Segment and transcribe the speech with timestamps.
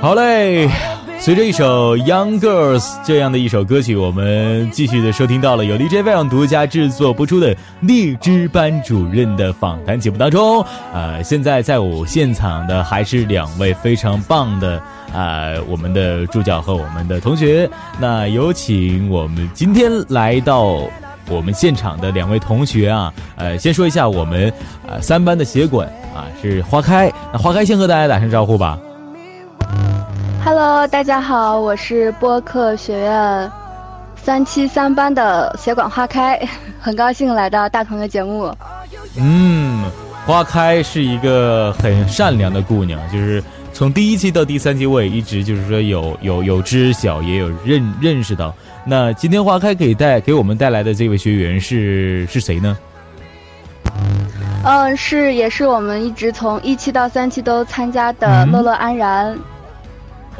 [0.00, 0.68] 好嘞，
[1.18, 10.64] 随着一首《Young Girls》这样的一首歌曲，我们继续的收听到了由 DJ 飞扬独家制作播出的荔枝班主任的访谈节目当中。
[10.94, 14.80] 呃，现在在我现场的还是两位非常棒的
[15.12, 17.68] 呃，我们的助教和我们的同学。
[17.98, 20.80] 那有请我们今天来到
[21.28, 24.50] 我们现场的两位同学啊，呃，先说一下我们
[24.86, 28.78] 呃三班的协管啊是花开，那花开先和大家打声招呼吧。
[30.44, 33.50] Hello，大家好，我是播客学院
[34.16, 36.40] 三七三班的协管花开，
[36.80, 38.50] 很高兴来到大同的节目。
[39.18, 39.84] 嗯，
[40.26, 48.54] 花开是一个很善良的姑娘，就是从第一期到第三期，我也一直就是说有有有知晓，也有认认识到。
[48.86, 52.76] 那今天花开给带给我们带来的这位学员是是谁呢？
[54.64, 59.38] 嗯，是也是我们一直从一期到三期都参加的乐乐安然。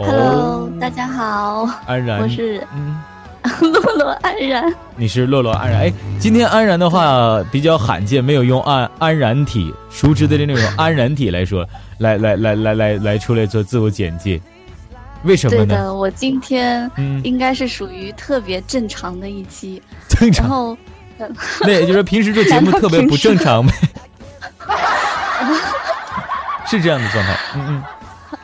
[0.01, 2.97] Hello，大家好，安然，我是嗯，
[3.73, 5.81] 洛洛安然，你是洛洛安然。
[5.81, 14.41] 哎，今天安然的话比较罕见，没有用安安然体熟知的那种安然体来说， 来来来来来来出来做自我简介，
[15.25, 15.67] 为什么呢？
[15.67, 16.89] 对的，我今天
[17.25, 20.47] 应该是属于特别正常的一期，正常。
[20.47, 20.79] 然后，
[21.63, 23.73] 那也就是说平时这节目特别不正常呗，
[26.71, 27.83] 是这样的状态，嗯嗯。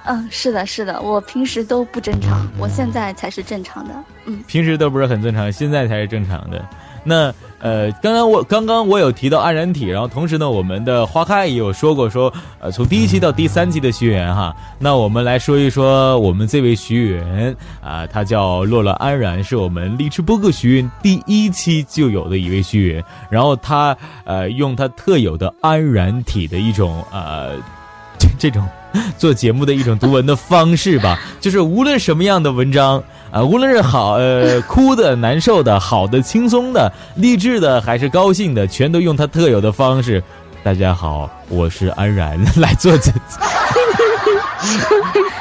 [0.06, 3.94] 嗯，是的，是的，我平时都不正常，我现在才是正常的。
[4.26, 6.62] 嗯，平时都不是很正常，现在才是正常的。
[7.06, 27.56] 那呃，刚刚我刚刚我有提到安然体，然后同时呢，我们的花开也有说过说，呃，从第一期到第三期的学员哈，那我们来说一说我们这位学员啊，他叫洛洛安然，是我们荔枝播客学院第一期就有的一位学员，然后他呃，用他特有的安然体的一种呃
[28.38, 28.66] 这种。
[29.18, 40.22] 做节目的一种读文的方式吧， 就是无论什么样的文章啊，无论是好呃 哭的、难受的、好的、轻松的、励志的还是高兴的，全都用他特有的方式。
[40.62, 43.12] 大家好，我是安然来做这。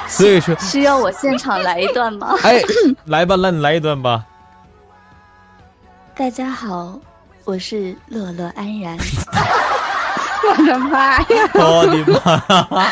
[0.07, 2.35] 所以说需要我现场来一段吗？
[2.43, 2.61] 哎，
[3.05, 4.23] 来吧，那你来一段吧。
[6.15, 6.99] 大家好，
[7.45, 8.97] 我是乐乐安然。
[10.45, 11.25] 我的妈呀！
[11.55, 11.97] 我的
[12.69, 12.91] 妈！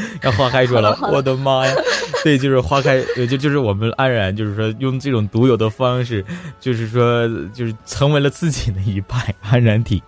[0.22, 1.74] 要花开说了，我的妈呀！
[2.24, 6.24] 对，就是花开，就就是我们安然，就是说用这种独有的方式，
[6.60, 10.02] 就是说就是成为了自己的一派安然体，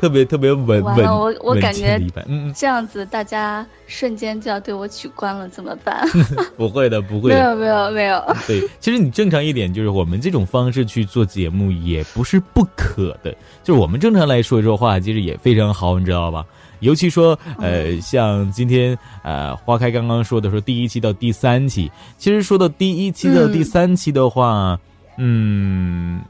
[0.00, 6.06] 特别特别稳稳我我感觉嗯，这样子大家瞬间就要对我取关了，怎么办？
[6.56, 8.36] 不会的，不会的，没有没有没有。
[8.46, 16.44] 对，其实你正常一点，就是我们这种方式去做节目也不是不可的，就是我们正常来说说话，其实也非常好，你知道吧？
[16.80, 24.78] 尤其说，呃，像今天，呃，花开刚刚说的说第一期到第三期，其实说到第一期到第三期的话，
[25.16, 26.20] 嗯，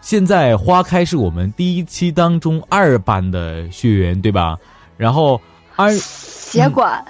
[0.00, 4.58] 现在花开是我们第一期当中二班的学员，对吧？
[4.96, 5.40] 然后
[5.76, 7.04] 二协管，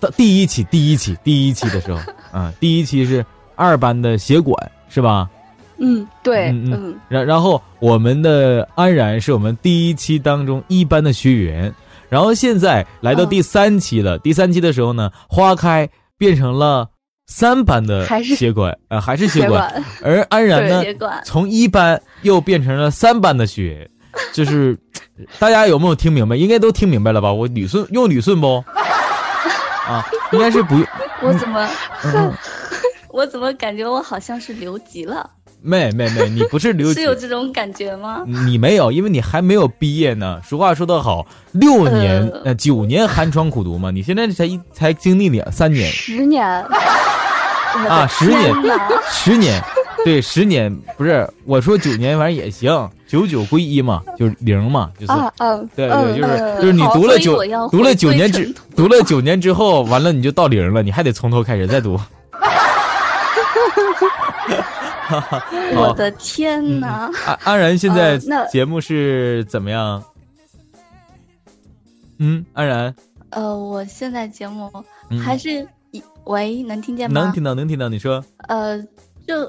[0.00, 1.98] 到第一期第一期第一期的时候，
[2.30, 3.24] 啊， 第一期是
[3.56, 5.28] 二班的协管，是吧？
[5.78, 11.72] 嗯，对，嗯，然然后我们的安然是我们第一期当中一班的学员，
[12.08, 14.18] 然后现在来到第三期了。
[14.18, 16.88] 第三期的时候呢，花开变成了
[17.26, 20.82] 三班的协管，呃，还是协管，而安然呢，
[21.24, 23.90] 从一班又变成了三班的学员。
[24.32, 24.76] 就是
[25.38, 26.34] 大家有没有听明白？
[26.34, 27.32] 应该都听明白了吧？
[27.32, 28.56] 我捋顺用捋顺不？
[29.86, 30.84] 啊，应该是不用。
[31.22, 31.70] 我怎么？
[33.10, 35.28] 我怎么感觉我好像是留级了？
[35.60, 38.22] 没没没，你不是留 是有这种感觉吗？
[38.26, 40.40] 你没有，因为你还没有毕业呢。
[40.44, 42.54] 俗话说得好，六年呃。
[42.54, 46.44] 九年寒窗苦读嘛，你现在才一才经历两三年，十年。
[47.88, 48.54] 啊，十年，
[49.10, 49.62] 十年，
[50.04, 55.12] 对，十年不是我说九年反正也行，九九归一嘛，就是零嘛，就是。
[55.12, 62.00] 啊嗯，对嗯对，就是嗯就是你读了九读了九年之读了九年之后，完了你就到零了，你还得从头开始再读。
[65.76, 67.10] 我的天哪！
[67.26, 68.18] 安安然现在
[68.50, 70.02] 节目是怎么样？
[72.18, 72.94] 嗯，安然
[73.30, 74.70] 呃，我现在节目
[75.10, 77.22] 嗯还是一喂，能听见吗？
[77.22, 77.88] 能听到，能听到。
[77.88, 78.78] 你说呃，
[79.26, 79.44] 就，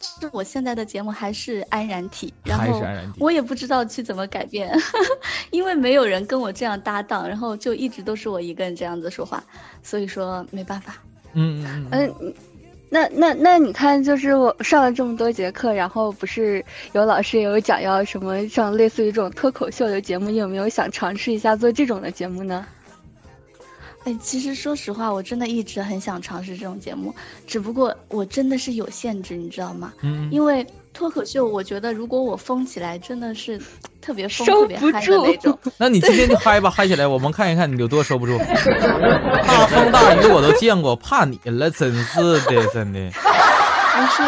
[0.00, 2.82] 是我现在的节目还是安然体，然还后
[3.18, 4.76] 我也不知道去怎么改变，
[5.50, 9.42] 因为没有人跟我这样搭档，然后就一直都是我一个人这样子说话，
[9.82, 10.96] 所以说没办法。
[11.34, 12.34] 嗯嗯嗯，嗯，
[12.92, 16.62] 那那那你看，就是我上了这么多节课，然后不是
[16.92, 22.66] 有老师也有讲要什么像类似于这种脱口秀的节目，你有没有想尝试一下做这种的节目呢？
[24.04, 27.14] 哎，其实说实话，我真的一直很想尝试这种节目，
[27.46, 29.94] 只不过我真的是有限制，你知道吗？
[30.02, 33.60] 嗯因为脱口秀，我觉得如果我疯起来，真的是
[34.00, 35.58] 特别疯、收特别嗨的那种。
[35.78, 38.38] 那你今天就嗨吧，嗨起来，我们看一看你有多收不住。
[39.46, 43.10] 大风大雨我都见过，怕你了，真是的，真的。
[43.10, 44.22] 不是，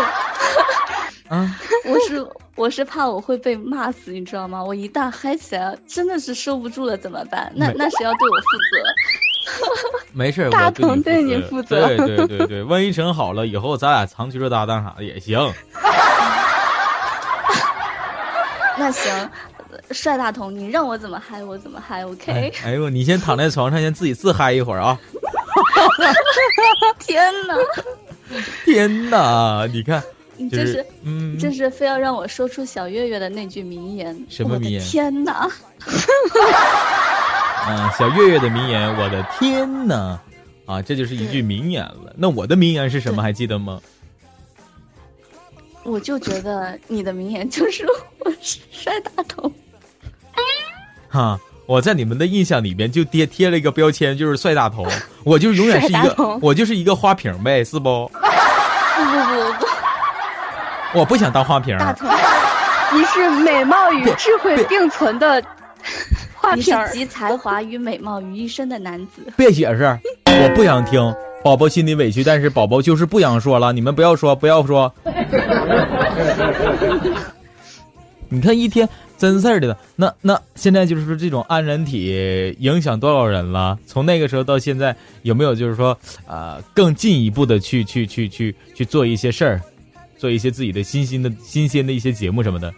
[1.29, 2.27] 啊，我是
[2.57, 4.63] 我是怕我会被骂死，你知道吗？
[4.63, 7.53] 我一旦嗨起来，真的是收不住了，怎么办？
[7.55, 8.83] 那那谁要对我负责？
[10.13, 15.39] 没事，大我对同对你你负责对对对对，万一整好了，以后咱俩长期做搭档啥的也行。
[18.79, 19.13] 那行，
[19.71, 24.99] 呃帅大同，你让我怎么嗨我怎么嗨，OK？、哎哎呦，你先躺在床上，先自己自嗨一会儿啊！
[26.99, 27.55] 天哪，
[28.65, 30.03] 天哪，你看，
[30.51, 34.27] 就这是嗯，这是非要让我说出小月月的那句名言。
[34.29, 35.49] 什么名言天哪！
[37.67, 40.19] 啊，小月月的名言，我的天哪！
[40.67, 42.13] 啊，这就是一句名言了。
[42.17, 43.23] 那我的名言是什么？
[43.23, 43.81] 还记得吗？
[45.85, 47.87] 我就觉得你的名言就是
[48.21, 49.53] 我是帅大头。
[51.09, 54.87] 哈，我在你们的印象里面就贴贴了一个标签，就是帅大头。
[55.25, 58.11] 我就永远是一个我就是一个花瓶呗，是不？
[58.11, 59.65] 不不不
[60.93, 61.77] 不，我不想当花瓶。
[61.79, 62.07] 大头，
[62.93, 65.43] 你是美貌与智慧并存的
[66.35, 69.33] 花瓶集才华与美貌于一身的男子。
[69.37, 71.15] 别解释，我不想听。
[71.45, 73.71] 宝宝心里委屈，但是宝宝就是不想说了。
[73.71, 74.91] 你们不要说，不要说。
[78.31, 78.89] 你看一天
[79.19, 83.79] 真事儿的，那那现在就是说这种安然体影响多少人了？
[83.87, 85.97] 从那个时候到现在，有没有就是说
[86.27, 89.61] 呃更进一步的去去去去去做一些事儿，
[90.17, 92.73] 做一些自己的新新的新鲜的一些节目什么的？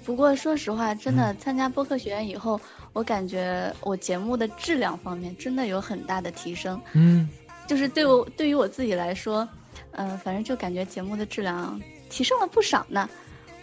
[0.00, 2.58] 嗯、不过说实话，真的参加播客学院以后，
[2.92, 6.80] 我感觉我节目的质量方面真的有很大的提升。
[6.94, 7.28] 嗯，
[7.66, 9.46] 就是对我对于我自己来说，
[9.92, 13.08] 嗯、反正就感觉节目的质量提升了不少呢。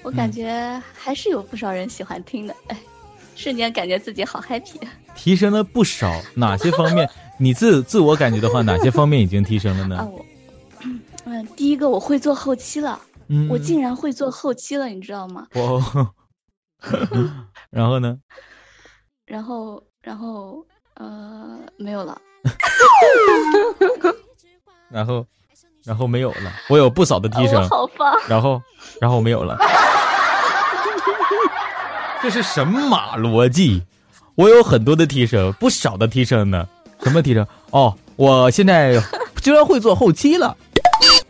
[0.04, 2.78] 我感嗯觉还是有不少人喜欢听的，哎，
[3.36, 4.80] 瞬间感觉自己好 happy。
[5.16, 6.13] 提升了不少。
[6.36, 7.10] 哪些方面？
[7.40, 10.10] 你自自我感觉的话，哪些方面已经提升了啊，呢？
[10.12, 10.25] 我，
[11.25, 15.48] 嗯，第一个我会做后期了，嗯，我竟然会做后期了，你知道吗？
[15.54, 15.83] 我，
[17.69, 18.18] 然后呢？
[19.25, 20.65] 然后，然后，
[20.95, 22.19] 呃，没有了。
[24.89, 25.25] 然后，
[25.83, 26.51] 然后没有了。
[26.69, 28.16] 我有不少的 提啊升我，好棒！
[28.28, 28.61] 然后，
[29.02, 29.57] 然后没有了。
[32.21, 33.81] 这是神马逻辑？
[34.35, 36.68] 我有很多的提升，不少的提升呢。
[37.04, 37.45] 什么提升？
[37.71, 38.94] 哦，我现在
[39.42, 40.56] 居然会做后期了。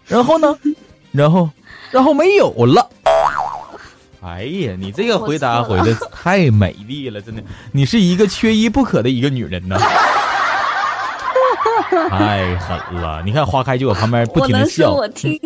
[0.05, 0.57] 然后呢？
[1.11, 1.49] 然后，
[1.91, 2.87] 然后没有了。
[4.21, 9.77] 哎呀，你这个回答回的太美丽了，真的，你是一个缺一不可的一个女人呢。
[12.09, 13.21] 太狠了！
[13.23, 14.93] 你看花开就我旁边不停的笑。
[14.93, 15.39] 我听，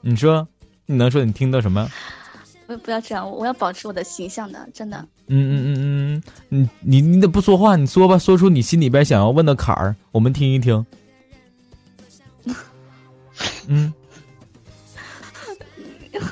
[0.00, 0.46] 你说，
[0.86, 1.88] 你能说你听到什么？
[2.66, 4.96] 不不要这样，我要保持我的形象的，真的。
[5.28, 10.84] 嗯嗯嗯嗯嗯，你你你得不说话，你说吧，说出你心里边想要问的坎儿，我们听一听。
[13.68, 13.92] 嗯，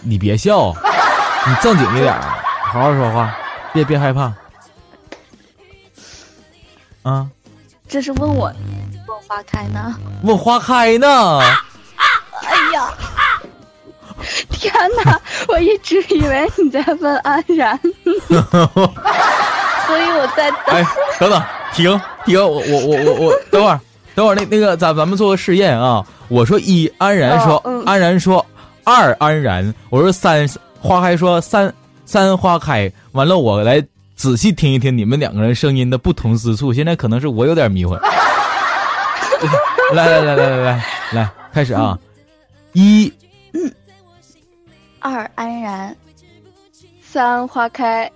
[0.02, 0.74] 你别笑，
[1.46, 2.20] 你正经一点儿，
[2.64, 3.34] 好好说话，
[3.72, 4.32] 别别害怕。
[7.02, 7.26] 啊，
[7.88, 8.52] 这是问我
[9.06, 9.94] 问花开呢？
[10.22, 11.40] 问花开呢？
[11.40, 12.92] 哎呀，
[14.50, 14.72] 天
[15.04, 15.20] 哪！
[15.48, 17.78] 我一直以为你在问安然。
[18.28, 20.60] 所以我在等。
[20.68, 20.84] 哎，
[21.18, 23.80] 等等，停停，我我我我我，等会儿，
[24.14, 26.04] 等会儿，那那个，咱咱们做个试验啊。
[26.28, 28.44] 我说一，安然说，哦嗯安然说
[28.90, 30.44] 二，安然，我说三，
[30.80, 31.72] 花开说三，
[32.04, 32.90] 三花开。
[33.12, 33.80] 完了，我来
[34.16, 36.72] 仔细听一听你们两个人声音的不同之处。
[36.72, 37.94] 现在可能是我有点迷糊。
[39.94, 41.96] 来来来来来来来，开始啊！
[42.72, 43.12] 一，
[44.98, 45.96] 二安然，
[47.00, 48.10] 三花开。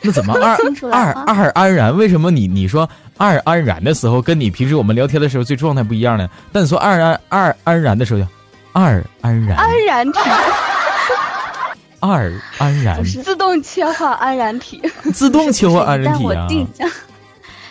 [0.00, 0.56] 那怎么二
[0.92, 1.96] 二二安然？
[1.96, 6.28] 为什么你你说二安然的时候，跟你平时我们聊天的时候最状态不一样呢？
[6.52, 8.26] 但你说二安二安然的时候就
[8.74, 10.18] 二安然安然体，
[12.00, 14.82] 二安然不是自动切换安然体。
[15.12, 16.46] 自动切换安然体啊！
[16.48, 16.84] 静下，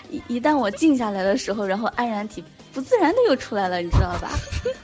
[0.09, 2.41] 一一旦我静下来的时候，然后安然体
[2.73, 4.29] 不自然的又出来了，你知道吧？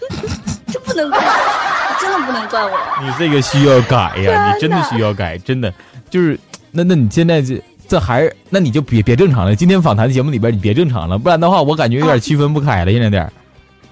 [0.67, 2.77] 这不能怪我，真的不能怪我。
[3.01, 5.73] 你这个需要改呀，天你真的需要改，真的
[6.09, 6.37] 就是
[6.71, 9.55] 那那你现在这这还是那你就别别正常了。
[9.55, 13.31] 今天访谈节目里边你别正常了，不然的话我感觉有点区分不开了，现在点儿。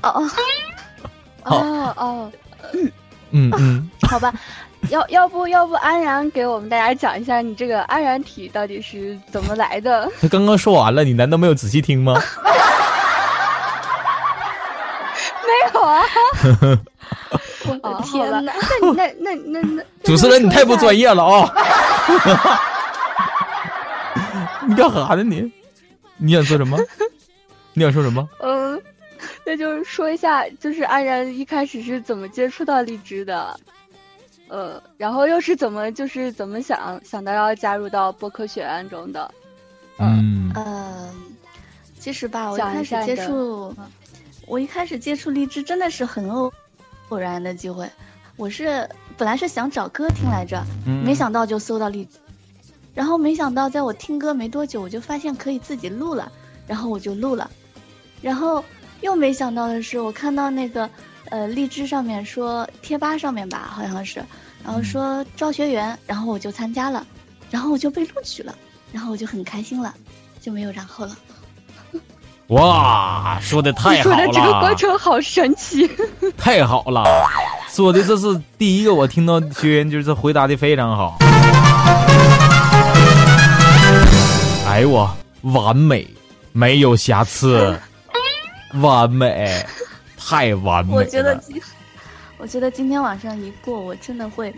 [0.04, 0.30] 哦
[1.50, 2.32] 哦哦，
[3.32, 4.34] 嗯嗯， 好吧，
[4.89, 10.10] 要要不要不安然给我们大家讲一下你这个安然体到底是怎么来的？
[10.22, 12.13] 他刚刚说完了，你难道没有仔细听吗？
[15.48, 16.04] 没有啊，
[17.66, 18.54] 我哦的天哪！
[18.96, 21.08] 那那那那那，主持人，你太不专业。
[21.13, 21.54] 了啊！
[24.68, 25.51] 你干啥呢你？
[26.18, 26.77] 你想说什么？
[27.74, 28.27] 你想说什么？
[28.39, 28.57] 嗯，
[29.48, 33.58] 那就是说一下，就是安然一开始是怎么接触到荔枝的，
[34.50, 39.34] 呃，然后又是怎么就是怎么想想到要加入到播客学院中的？
[40.00, 41.10] 嗯嗯，
[41.98, 43.74] 其实吧，我一开始接触，
[44.48, 46.51] 我一开始接触荔枝真的是很偶
[47.08, 47.89] 偶然的机会。
[48.36, 51.06] 我是本来是想找歌听来着，嗯。
[51.06, 52.20] 没想到就搜到荔枝，
[52.94, 56.30] 然后没想到在我听歌没多久，我就发现可以自己录了，
[56.68, 57.50] 然后我就录了，
[58.22, 58.62] 然后
[59.01, 60.89] 又没想到的是，我看到那个
[61.30, 64.24] 呃荔枝上面说贴吧上面吧，好像是，
[64.63, 67.06] 然后说招学员，然后我就参加了，
[67.51, 68.54] 然后我就被录取了，
[68.92, 69.94] 然后我就很开心了，
[70.42, 71.16] 就没有然后了。
[72.48, 75.89] 哇，说的太好你说的这个过，程好神奇。
[76.38, 77.04] 太好了！
[77.70, 81.18] 说的这是第一个，我听到学员就是回答的非常好。
[84.66, 86.08] 哎呦我完美，
[86.54, 87.77] 没有瑕疵，
[88.76, 89.66] 完美，
[90.18, 90.98] 太完美了。
[90.98, 91.62] 我觉得今，
[92.38, 94.54] 我觉得今天晚上一过，我真的会，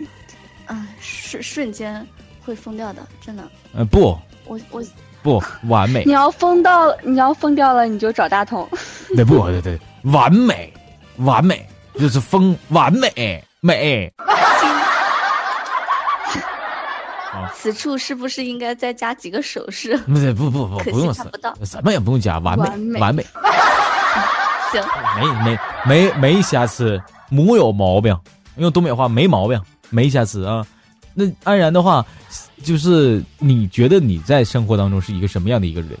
[0.66, 2.06] 啊、瞬瞬间
[2.44, 3.42] 会疯掉的，真的。
[3.72, 4.84] 呃不我我
[5.22, 8.68] 不完美你，要疯到你要疯掉了，你就找大同。
[9.14, 10.72] 对不对对，完美，
[11.18, 14.12] 完美就是疯完美美。
[17.54, 19.96] 此处是不是应该再加几个手势？
[19.98, 23.26] 不对不不不不用什看不到什么也不用加，完美完美完美，
[24.72, 24.82] 行，
[25.16, 28.16] 没没没没瑕疵，没有毛病。
[28.56, 30.66] 用东北话没毛病，没瑕疵啊。
[31.14, 32.04] 那安然的话，
[32.62, 35.98] 就是你觉得你在生活当中是一个什么样的一个人？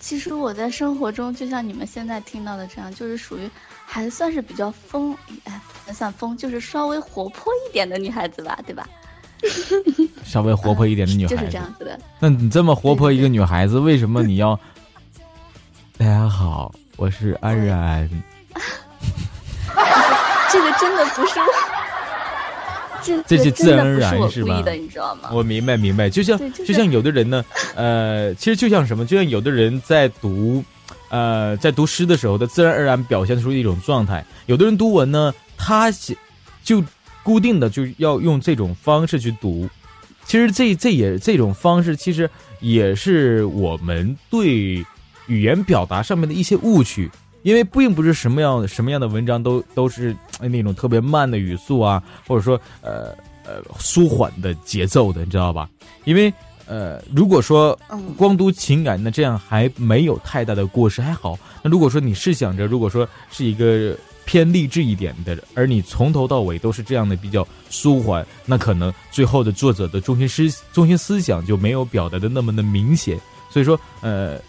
[0.00, 3.48] 其实我在生活中，就像你们现在听到的这样，就是属于
[3.86, 8.88] 还算是比较疯，哎，不能算疯，就是稍微活泼一点的女孩子吧，对吧？
[10.24, 11.36] 稍微活泼一点的女孩子。
[11.36, 11.98] 就是这样子的。
[12.18, 14.58] 那你这么活泼一个女孩子，为什么你要？
[15.96, 18.08] 大家好，我是安然。
[20.50, 21.46] 这个真的不是我，
[23.00, 25.30] 这这是自然而然是吧我故意的，你知道吗？
[25.32, 27.44] 我明白明白，就像就是就像有的人呢，
[27.76, 30.64] 呃，其实就像什么，就像有的人在读，
[31.10, 34.24] 呃，在读诗的时候，他自然而然表现出一种状态。
[34.46, 36.16] 有的人读文呢，他写
[36.64, 36.82] 就
[37.22, 39.70] 固定的就要用这种方式去读。
[40.24, 44.84] 其实这这也这种方式，其实也是我们对
[45.26, 47.10] 语言表达上面的一些误区。
[47.42, 53.14] 因为并不是什么样什么样的文章都都是呃那种特别慢的语速啊，或者说呃
[53.44, 55.68] 呃舒缓的节奏的，你知道吧？
[56.04, 56.32] 因为
[56.64, 61.38] 呃，如果说嗯光读情感，那这样还没有太大的过失，还好。
[61.62, 73.20] 那如果说你是想着，如果说是一个偏励志一点的，而你从头到尾都是这样的比较舒缓，那可能最后的作者的中心思中心思想就没有表达的那么的明显。
[73.50, 74.40] 所以说，呃。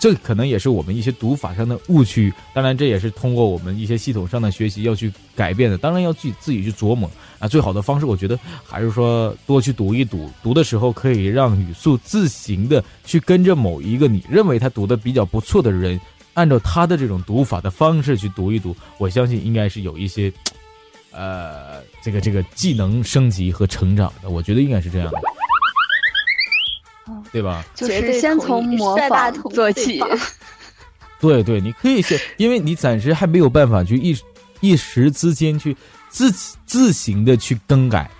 [0.00, 7.46] 这可能也是我们一些读法上的误区，当然这也是通过我们一些系统上的学习要去改变的，当然要自己自己去琢磨啊。
[7.46, 16.00] 最好的方式，我觉得还是说多去读一读，读的时候可以让语速自行的去跟着某一个你认为他读的比较不错的人，
[16.32, 20.32] 按照他的这种读法的方式去读一读，我相信应该是有一些，
[21.12, 25.18] 呃，这个这个技能升级和成长的，我觉得应该是这样的，
[27.32, 27.64] 对吧？
[27.74, 30.00] 就是先从模仿做起。
[31.20, 34.16] 对对，你可以先，因为你暂时还没有办法去一
[34.60, 35.76] 一时之间去
[36.08, 38.10] 自己自行的去更改。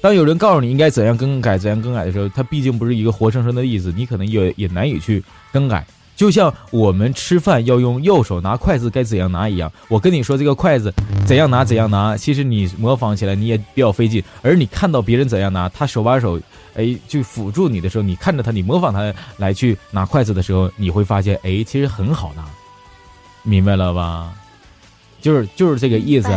[0.00, 5.22] 当有人告诉你应该怎样更改、怎样更改的时候，它毕竟不是一个活生生的例子，你可能也也难以去
[5.52, 5.84] 更改。
[6.14, 10.92] 就像我们吃饭要用右手拿筷子该怎样拿一样，我跟你说这个筷子
[11.26, 16.40] 怎样拿怎样拿，其实你模仿起来你也比较费劲，而你看到别人怎样拿，他手把手，
[16.76, 22.44] 哎，去辅助你的时候，你看着他，你模仿他来去拿筷子的时候，你会发现，哎，其实很好拿，
[23.42, 24.32] 明白了吧？
[25.20, 26.28] 就是就是这个意思。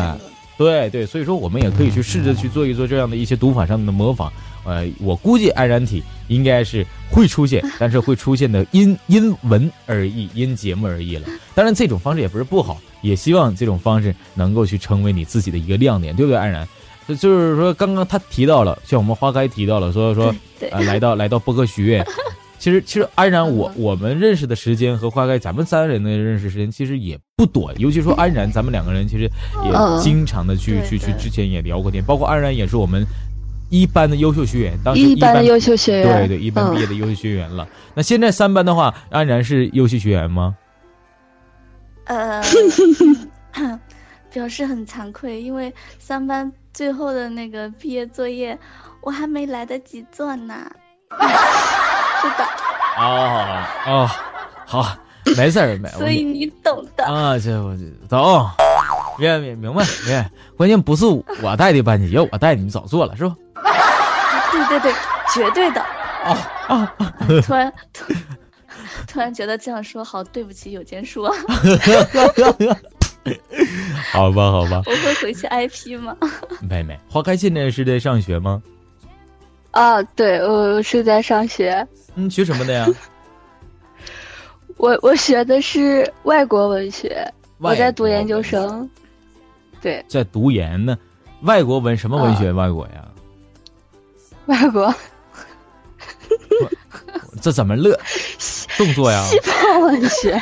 [0.57, 4.31] 对对，所以说我们也可以去试着去做一做这样的一些读法上面的模仿。
[4.65, 11.25] 呃，我估计安然体应该是会出现， 但是会出现的因因文而异，因节目而异了。
[11.55, 16.37] 当然，这种方式也不是不好，也希望这种方式能够去成为你自己的一个亮点，对不对？
[16.37, 16.67] 安然，
[17.15, 20.33] 就是说刚刚他提到了，像我们花开提到了，所以说
[20.71, 22.05] 呃，来到来到播客学院。
[22.59, 27.73] 其实，其实安然，我我们认识的时间和花开，咱们三个人的认识时间其实也不短。
[27.79, 29.29] 尤其说安然，咱们两个人其实
[29.63, 32.03] 也经常的去去去，之前也聊过天。
[32.03, 33.05] 包括安然也是我们
[33.69, 37.65] 一班的优秀学员，当时一班的优秀学员，对对，一班毕业的优秀学员了。
[37.95, 40.53] 那现在三班的话，安然是优秀学员吗？
[42.03, 42.43] 呃
[44.31, 48.57] 表示很惭愧，因为三班最后的那个毕业作业，
[49.01, 50.69] 我还没来得及做呢。
[51.09, 52.45] 是的。
[52.97, 54.09] 哦哦，
[54.65, 54.97] 好，
[55.37, 55.89] 没事儿，没。
[55.97, 57.75] 所以你懂的啊，这我
[58.09, 58.49] 懂，
[59.17, 60.29] 明明明白明白。
[60.57, 61.05] 关键不是
[61.41, 63.35] 我带的班级，要我带你们早做了是吧？
[64.51, 64.93] 对对对，
[65.33, 65.81] 绝对的。
[66.19, 66.35] 啊
[66.67, 66.95] 啊！
[67.43, 68.13] 突然突
[69.07, 71.33] 突然觉得这样说好对不起有间书啊。
[74.11, 74.81] 好吧好吧。
[74.85, 76.15] 我会回去挨批吗？
[76.61, 78.61] 妹妹，花开现在是在上学吗？
[79.71, 81.87] 啊，对，我是在上学。
[82.15, 82.87] 嗯，学什么的呀？
[84.77, 87.25] 我我学的是外国文学，
[87.59, 88.89] 我在读研究生。
[89.81, 90.97] 对，在读研呢。
[91.43, 92.51] 外国文什么文学？
[92.51, 93.07] 外国呀？
[94.45, 94.93] 外国。
[97.41, 97.97] 这怎么乐？
[98.77, 99.23] 动作呀？
[99.25, 100.41] 西方文学。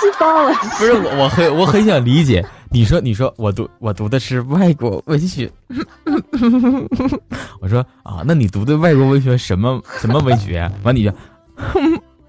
[0.00, 0.60] 西方文学。
[0.78, 2.44] 不是我，我很我很想理解。
[2.70, 5.50] 你说，你说，我读我读的是外国文学。
[7.60, 10.70] 我说啊，那你读的外国文学什么什么文学？
[10.82, 11.12] 完你就，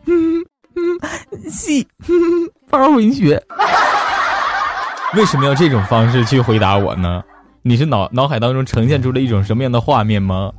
[1.50, 1.86] 西
[2.70, 3.42] 方文学。
[5.16, 7.24] 为什么要这种方式去回答我呢？
[7.64, 10.52] 你是脑脑海当中呈现出了一种什么样的画面吗？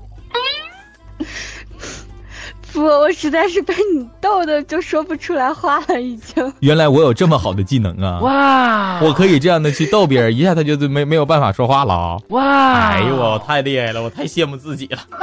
[2.78, 6.52] 不，我实在是被你逗的就说不出来话了，已经。
[6.60, 8.20] 原来我有这么好的技能啊！
[8.20, 14.98] 哇，我可以这样的去逗别人，一下他就没没有办法说话了啊哇，哎呦，我太厉害了，我太羡慕自己了。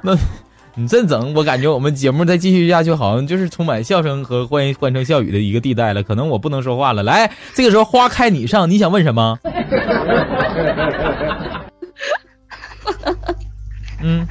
[0.00, 0.16] 那，
[0.74, 6.02] 你这整，我感觉我们节目再继续下去，好像就是充满笑声和欢欢声笑语的一个地带了。
[6.02, 7.02] 可能我不能说话了。
[7.02, 9.38] 来，这个时候花开你上，你想问什么？
[14.00, 14.26] 嗯，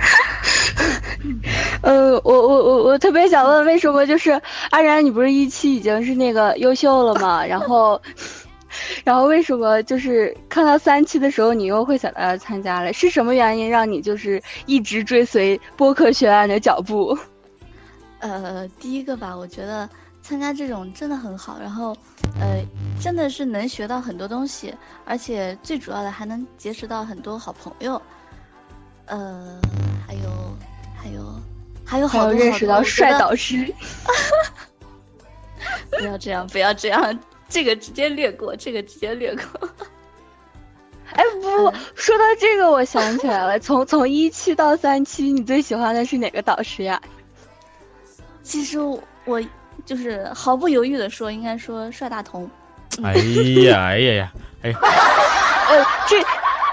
[1.82, 7.46] 呃，我我我我特别想问，为什么就是安然，你不是一期已经是那个优秀了吗？
[7.46, 8.02] 然后，
[9.04, 12.94] 然后为什么就是看到三期的时候，你又会想到参加了？
[12.94, 17.18] 是什么原因让你就是一直追随播客学院的脚步？
[18.20, 19.88] 呃，第一个吧，我觉得
[20.22, 21.96] 参加这种真的很好，然后，
[22.40, 22.64] 呃，
[23.02, 24.74] 真的是能学到很多东西，
[25.06, 28.02] 而且最主要的还能结识到很多好朋友。
[29.08, 29.60] 呃，
[30.06, 30.58] 还有，
[30.96, 31.42] 还有，
[31.86, 33.74] 还有好多认识到帅导师。
[35.90, 39.70] 不要这样，不要这样，这个直接略过，这个直接略过。
[41.14, 47.02] 哎，不，说到这个，我想起来了， 从从一期到三期，你最喜欢的是哪个导师呀？
[48.44, 48.78] 其实
[49.26, 49.42] 我
[49.86, 52.50] 就是毫不犹豫的说，应该说帅大同。
[53.04, 53.14] 哎
[53.64, 54.74] 呀，哎呀呀，哎。
[55.70, 56.16] 呃，这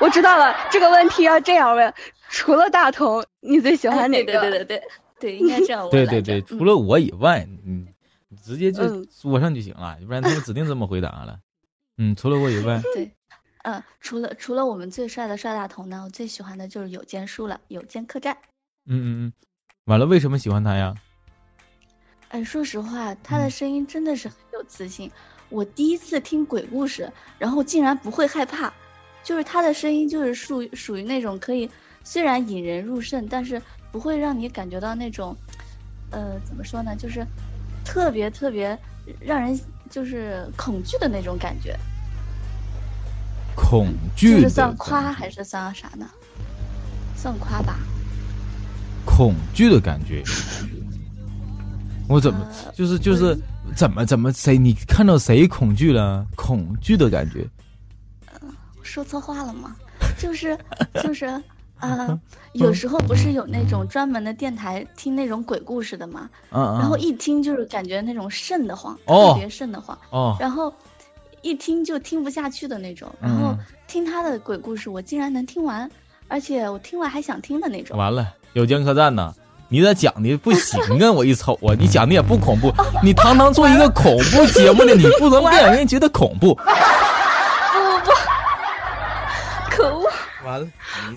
[0.01, 1.92] 我知道了，这个问题要这样问。
[2.31, 4.33] 除了大同，你最喜欢哪个？
[4.33, 4.83] 对对对对
[5.21, 5.89] 对，应该这样。
[5.91, 7.87] 对对对，除了我以外，嗯，
[8.43, 11.39] 直接就说上就行了，要不然他们指定这么回答了。
[11.97, 12.81] 嗯，除了我以外。
[12.95, 13.13] 对，
[13.63, 18.37] 嗯，除了除了我们最帅的帅大同呢，我最喜欢的就是有间书了，有间客栈。
[18.87, 19.33] 嗯嗯嗯，
[19.85, 20.95] 完了，为什么喜欢他呀？
[22.29, 25.11] 哎，说实话，他的声音真的是很有磁性。
[25.51, 28.75] 我第一次听鬼故事，然后竟然不会害怕，
[29.23, 31.71] 就是他的声音就是属属于那种可以。
[32.05, 35.35] 虽然引人入胜，但是不会让你感觉到那种，
[36.11, 36.95] 呃，怎么说呢？
[36.95, 37.27] 就是
[37.85, 38.79] 特别特别
[39.21, 39.59] 让人
[39.90, 41.77] 就是恐惧的那种感觉。
[43.57, 44.40] 恐惧？
[44.40, 46.07] 是算夸还是算啥呢？
[47.17, 47.79] 算夸吧。
[49.07, 50.23] 恐惧的感觉。
[52.07, 53.35] 我怎么就是就是
[53.75, 54.59] 怎么怎么谁？
[54.59, 56.27] 你看到谁恐惧了？
[56.37, 57.49] 恐惧的感觉。
[58.43, 59.75] 嗯，说错话了吗？
[60.19, 60.59] 就是
[61.03, 61.43] 就是。
[61.79, 62.19] 啊，
[62.53, 66.29] 有时候不是有那种专门的电台听那种鬼故事的吗？
[66.51, 66.79] 嗯嗯。
[66.81, 69.99] 然后一听就是感觉那种瘆得慌，哦特别瘆得慌。
[70.11, 70.73] 哦，然后
[71.43, 73.11] 一听就听不下去的那种。
[73.21, 75.91] 然后嗯听他的鬼故事，我竟然能听完，
[76.29, 77.97] 而且我听完还想听的那种。
[77.99, 79.35] 完了，有间客栈呢，
[79.69, 81.13] 你咋讲的不行啊？
[81.13, 82.73] 我一瞅啊，你讲的也不恐怖，
[83.05, 86.55] 你堂堂做一个恐怖节目的，你不能 不让人觉得恐怖。
[86.55, 88.11] 不 不不，
[89.71, 90.09] 可恶！
[90.45, 90.67] 完了，
[91.11, 91.17] 你，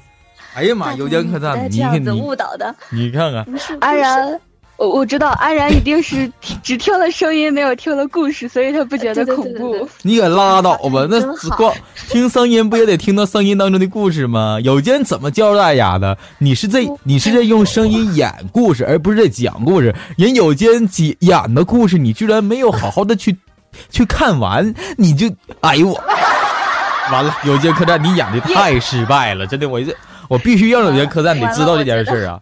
[0.58, 3.46] 哎呀妈，有间客栈，你你这样子你误导的， 你看看，
[3.80, 4.39] 安，然，
[4.78, 6.32] 我我知道安然一定是
[6.63, 9.70] 只听了声音，没有听了故事，所以他不觉得恐怖。
[9.70, 11.22] 对对对你可拉倒吧，那
[11.56, 11.72] 光
[12.10, 14.58] 听声音不也得听到声音当中的故事吗？
[14.63, 16.17] 有间怎么教大家的？
[16.39, 19.93] 你是在你是在用声音演故事，而不是在讲故事。
[20.17, 23.38] 人有间演演的故事，你居然没有好好的去
[23.91, 25.30] 去看完，你就
[25.62, 26.04] 哎呦我，
[27.13, 27.38] 完了！
[27.43, 29.96] 有间客栈你演的太失败了，真的，我这
[30.28, 32.40] 我必须让有间客栈得知道这件事儿啊，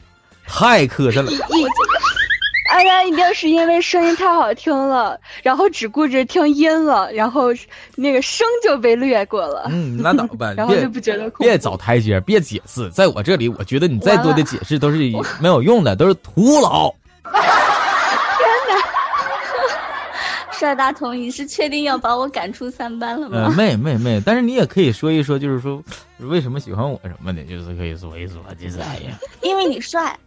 [0.47, 1.31] 太磕碜了。
[2.71, 7.47] 哎呀一定是因为声音太好听了，然后只顾着听音了，然后
[7.95, 11.29] 那个声就被略过了，嗯，拉倒吧，别 然后就不觉得。
[11.37, 14.97] 别找台阶，别解释，在我这里，我觉得你再多的解释都是
[15.39, 16.93] 没有用的，都是徒劳。
[20.59, 23.55] 帅大同，你是确定要把我赶出三班了呃，吗？
[23.57, 25.81] 没没没，但是你也可以说一说，就是说
[26.19, 30.17] 为什么喜欢我什么的，就是可以说一说，就是哎呀， 因为你帅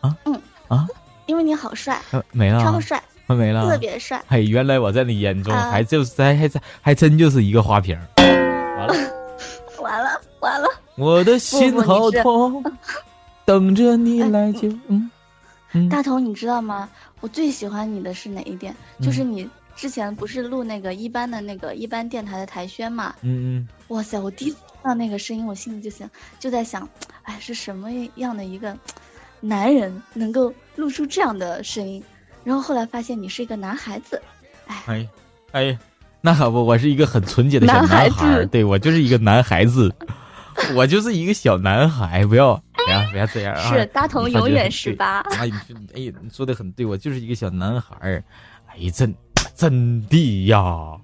[0.00, 0.86] 啊，嗯啊，
[1.26, 4.22] 因为你好帅，呃没了啊，超帅，没了啊，特别帅。
[4.28, 8.02] 嘿，原来我在你眼中啊还就是还还还真就是一个花瓶儿。
[8.78, 8.94] 完了，
[9.80, 12.62] 完了完了，我的心好痛，
[13.44, 14.68] 等着你来救。
[14.88, 15.10] 嗯
[15.74, 16.86] 嗯，大头，你知道吗？
[17.20, 18.74] 我最喜欢你的是哪一点？
[18.98, 19.48] 嗯就是你
[19.82, 23.16] 之前不是录那个一班的那个一班电台的台宣嘛？
[23.22, 24.16] 嗯嗯，哇塞！
[24.16, 26.88] 我第一次听到那个声音，我心里就想，就在想，
[27.24, 28.78] 哎，是什么样的一个
[29.40, 32.00] 男人能够录出这样的声音？
[32.44, 34.22] 然后后来发现你是一个男孩子，
[34.68, 35.08] 哎，哎
[35.50, 35.78] 哎，
[36.20, 39.92] 那可不，我是一个很纯洁的小男孩对我就是一个男孩子，
[40.76, 43.74] 我就是一个小男孩，不要，不要不要这样啊！
[43.74, 45.18] 是大同永远十八。
[45.36, 48.22] 哎，你说哎，你说的很对，我就是一个小男孩儿，
[48.68, 49.12] 哎，真
[49.54, 50.96] 真的呀。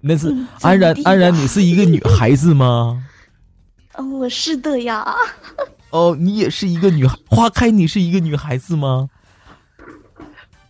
[0.00, 3.02] 那是嗯安然安然，你是一个女孩子吗？
[3.94, 5.06] 嗯，我是的呀。
[5.90, 7.16] 哦，你也是一个女孩。
[7.28, 9.08] 花开，你是一个女孩子吗？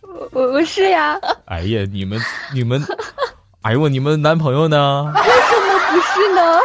[0.01, 2.19] 我我我是呀，哎呀，你们
[2.53, 2.83] 你们，
[3.61, 5.11] 哎呦我，你们男朋友呢？
[5.15, 6.59] 为什么不是呢？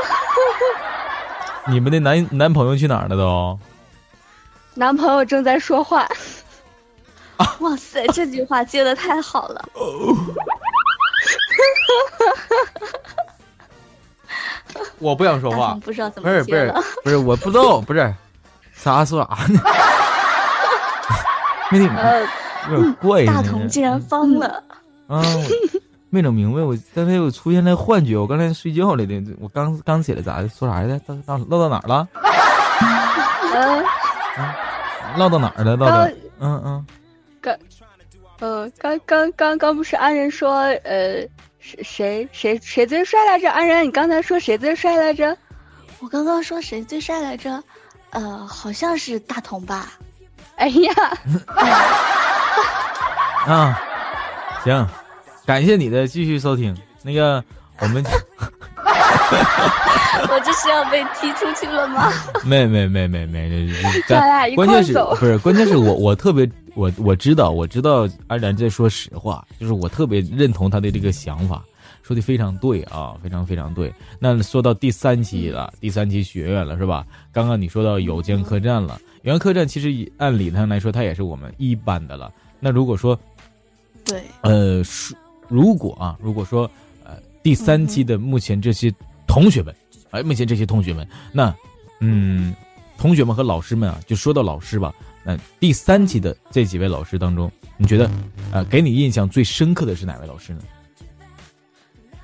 [1.72, 3.58] 你们的男男朋友去哪儿了都？
[4.74, 6.06] 男朋友正在说话，
[7.60, 9.64] 哇塞，这句话接的太好了。
[14.98, 15.78] 我不想说话。
[15.84, 16.72] 不知道怎不是不是。
[17.04, 18.14] 不是，我不知道， 不是
[18.72, 19.60] 啥说啥呢？
[21.70, 22.20] 没听明白，
[22.70, 23.32] 有点怪呢。
[23.32, 24.62] 大同竟然疯了。
[25.06, 25.22] 啊，
[26.10, 30.48] 没整明白，我刚才我出现了幻觉，我刚才睡觉来的，我刚刚起来咋的？
[30.48, 30.98] 说啥来着？
[31.26, 32.08] 到到唠到哪儿了？
[33.52, 33.84] 呃，
[35.16, 35.76] 唠到哪儿了？
[35.76, 36.08] 唠到
[36.40, 36.86] 嗯嗯
[37.42, 37.58] 嗯，
[38.40, 40.52] 呃，刚刚刚刚不是安然说，
[40.84, 41.26] 呃，
[41.60, 43.50] 谁谁谁谁最帅来着？
[43.50, 45.36] 安然，你刚才说谁最帅来着？
[46.00, 47.62] 我刚刚说谁最帅来着？
[48.10, 49.92] 呃，好像是大同吧。
[50.56, 50.92] 哎呀，
[53.46, 53.80] 啊，
[54.64, 54.86] 行，
[55.46, 56.76] 感谢你的继续收听。
[57.02, 57.42] 那个
[57.80, 58.04] 我们
[60.30, 62.10] 我这是要被踢出去了吗？
[62.44, 63.68] 没没没没没，
[64.08, 64.92] 咱俩关键是。
[64.92, 71.62] 不是关键是我我特别我我知道我知道安然在说实话，就是我特别认同他的这个想法，
[72.02, 73.92] 说的非常对啊，非常非常对。
[74.18, 77.04] 那说到第三期了，第三期学院了是吧？
[77.32, 82.32] 刚刚你说到有间客栈了，有间客栈其实按理上来说，它也是我们一班的了。
[82.60, 83.18] 那如果说
[84.04, 84.82] 对，呃，
[85.48, 86.68] 如果啊，如果说
[87.04, 87.12] 呃
[87.42, 88.92] 第三期的目前这些
[89.28, 89.72] 同学们，
[90.10, 91.54] 哎、目前这些同学们，那
[92.00, 92.54] 嗯，
[92.96, 98.10] 同学们和老师们啊，就说到老师吧，那第三期的这几位老师当中，你觉得
[98.50, 100.62] 呃给你印象最深刻的是哪位老师呢？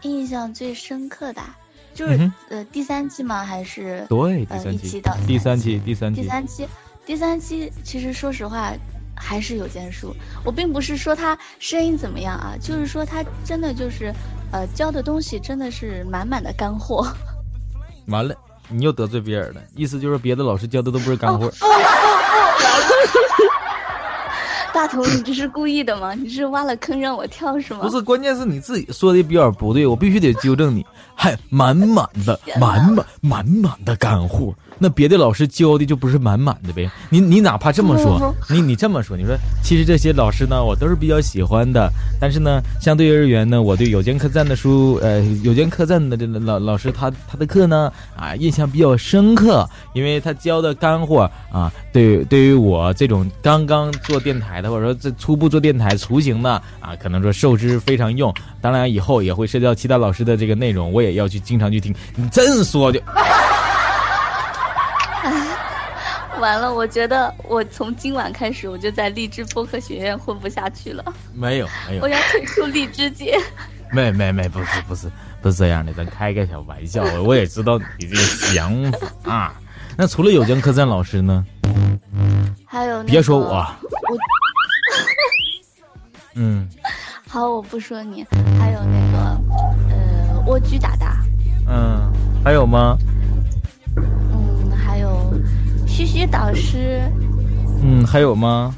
[0.02, 1.56] 印象最深刻的啊
[1.94, 3.44] 就是、嗯呃第三期吗？
[3.44, 6.68] 还是对，第呃三期一期到，第三期，第三期，第三期，
[7.06, 8.72] 第三期，其实说实话，
[9.16, 10.14] 还是有件书。
[10.44, 14.12] 我并不是说他声音怎么样啊，就是说他真的就是，
[14.52, 17.06] 呃，教的东西真的是满满的干货。
[18.08, 18.34] 完了，
[18.68, 21.50] 你又得罪别人了，意思就是别的老师教的都不是干货。
[24.72, 26.14] 大头，你这是故意的吗？
[26.14, 27.80] 你是挖了坑让我跳是吗？
[27.82, 30.84] 不是，关键是你自己说的比较不对，我必须得纠正你。
[31.14, 36.90] 还满满的、满满满满的干货，那别的老师教的就不是满满的呗。
[37.08, 56.50] 你你哪怕这么说，你你这么说，你说其实这些老师呢，我都是比较喜欢的，但是呢，相对而言呢，我对有间客栈的书，呃，有间客栈的这个老老师他他的课呢，啊，印象比较深刻，因为他教的干货啊，对对于我这种刚刚做电台的，或者说这初步做电台雏形的
[56.80, 58.34] 啊，可能说受之非常用。
[58.60, 61.94] 当然以后也会涉及到其他老师的这个内容，我也要去经常去听。
[62.16, 63.00] 你真说的。
[66.40, 71.02] 完了，我觉得我从今晚开始我就在荔枝播客学院混不下去了。
[71.32, 73.38] 没有没有，我要退出荔枝界。
[73.92, 77.04] 没没没，不是不是不是这样的，咱开个小玩笑。
[77.22, 79.54] 我也知道你这个想法啊。
[79.96, 81.46] 那除了有江客栈老师呢？
[82.66, 83.46] 还有别说我。
[83.46, 83.68] 我。
[86.34, 86.68] 嗯。
[87.28, 88.26] 好，我不说你。
[88.58, 89.18] 还有那个
[89.88, 90.03] 呃，
[90.46, 91.16] 蜗居达达。
[91.68, 92.12] 嗯，
[92.44, 92.96] 还有吗？
[93.96, 95.32] 嗯，还有
[95.86, 97.00] 嘘嘘导师，
[97.82, 98.74] 嗯，还有吗？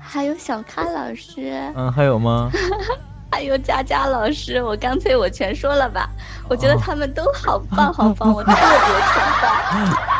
[0.00, 2.50] 还有小咖老师，嗯，还有吗？
[3.30, 6.08] 还有佳佳老师，我干脆我全说了吧。
[6.48, 8.58] 我觉得他们都好棒，好棒，我特别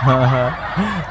[0.05, 0.53] 崇拜。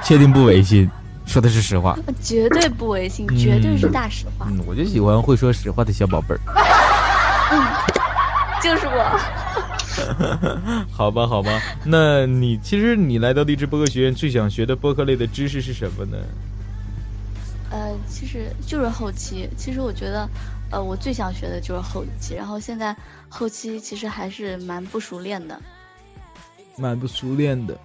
[0.04, 0.88] 确定不违心？
[1.26, 1.98] 说的是实话。
[2.22, 4.46] 绝对不违心，绝对是大实话。
[4.50, 6.40] 嗯，我就喜欢会说实话的小宝贝儿。
[7.52, 7.64] 嗯，
[8.66, 9.00] 就是我。
[10.92, 16.18] 好吧，好吧，那你其实你来到励志播客学院最想学的播客类的知识是什么呢？
[17.70, 19.48] 呃，其实就是后期。
[19.56, 20.28] 其实我觉得，
[20.72, 22.34] 呃，我最想学的就是后期。
[22.34, 22.96] 然后现在
[23.30, 25.62] 后期其实还是蛮不熟练的。
[26.76, 27.78] 蛮不熟练的，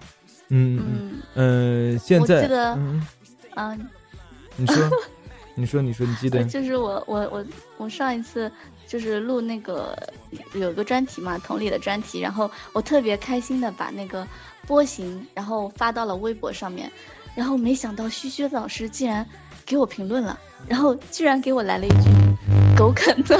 [0.49, 1.99] 嗯嗯嗯。
[1.99, 2.75] 现在我记得，
[3.55, 3.79] 嗯，
[4.57, 4.89] 你说，
[5.55, 6.43] 你说，你说，你记得？
[6.49, 7.45] 就是我，我，我，
[7.77, 8.51] 我上一次。
[8.91, 9.97] 就是录那个
[10.53, 14.27] 有个专题嘛，同理的专题，然后我特别开心的把那个
[14.67, 16.91] 波形，然后发到了微博上面，
[17.33, 19.25] 然后没想到嘘嘘老师竟然
[19.65, 22.09] 给我评论了，然后居然给我来了一句
[22.75, 23.39] 狗啃的，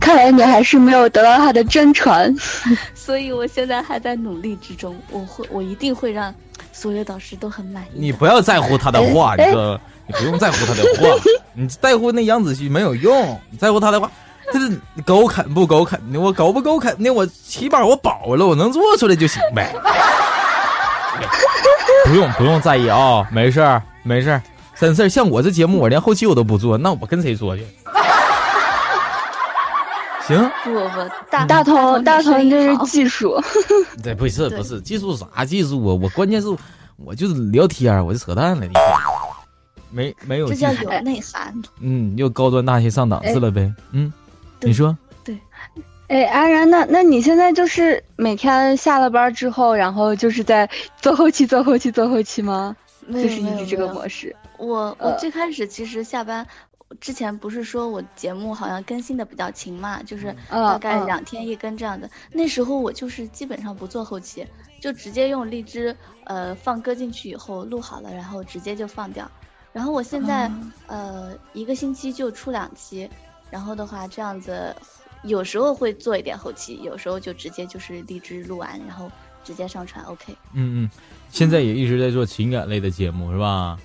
[0.00, 2.34] 看来你还是没有得到他的真传，
[2.96, 6.34] 所以我现在还在努力之中，我会我一定会让
[6.80, 7.88] 所有导师都很满意。
[7.94, 9.80] 你不要在乎他的话， 你说。
[10.06, 11.08] 你不用在乎他的话，
[11.52, 13.38] 你在乎那杨子旭没有用。
[13.50, 14.10] 你在乎他的话，
[14.50, 19.74] 这是狗啃不狗啃的，我狗不狗啃的，我起码我饱了，我能做出来就行呗。
[22.06, 24.42] 不用不用在意啊，没事儿没事儿，
[24.80, 25.08] 真事儿。
[25.10, 27.66] 像我这节目，我连后期我都不做，那我跟谁做去？
[30.28, 30.50] 行。
[30.62, 33.40] 不不不，大大同大同这是技术。
[34.04, 35.98] 对，不是不是技术啥技术啊？
[36.00, 36.48] 我关键是，
[36.96, 38.72] 我就是聊天，我就扯淡了，你。
[39.90, 41.54] 没没有，这叫有内涵。
[41.80, 43.72] 嗯，又高端大气上档次了呗。
[43.92, 44.12] 嗯，
[44.60, 45.38] 你说对。
[46.08, 50.68] 哎，安然，那那你现在就是每天下了班之后，然后就是在
[51.00, 52.76] 做后期、做后期、做后期吗？
[53.10, 54.36] 就是一直这个模式。
[54.58, 56.46] 我我最开始其实下班
[57.00, 62.10] 之前不是说我节目好像更新的比较勤嘛，就是大概两天一更这样的。
[62.32, 64.46] 那时候我就是基本上不做后期，
[64.80, 69.30] 就直接用荔枝呃放歌进去以后录好了，然后直接就放掉。
[69.72, 70.50] 然后我现在
[70.86, 73.08] 呃一个星期就出两期，
[73.50, 74.74] 然后的话这样子，
[75.24, 79.10] 有时候会做一点后期，有时候就直接就是荔枝录完，然后
[79.44, 80.02] 直接上传。
[80.06, 80.34] OK。
[80.54, 80.90] 嗯嗯，
[81.28, 83.78] 现在也一直在做情感类的节目是吧？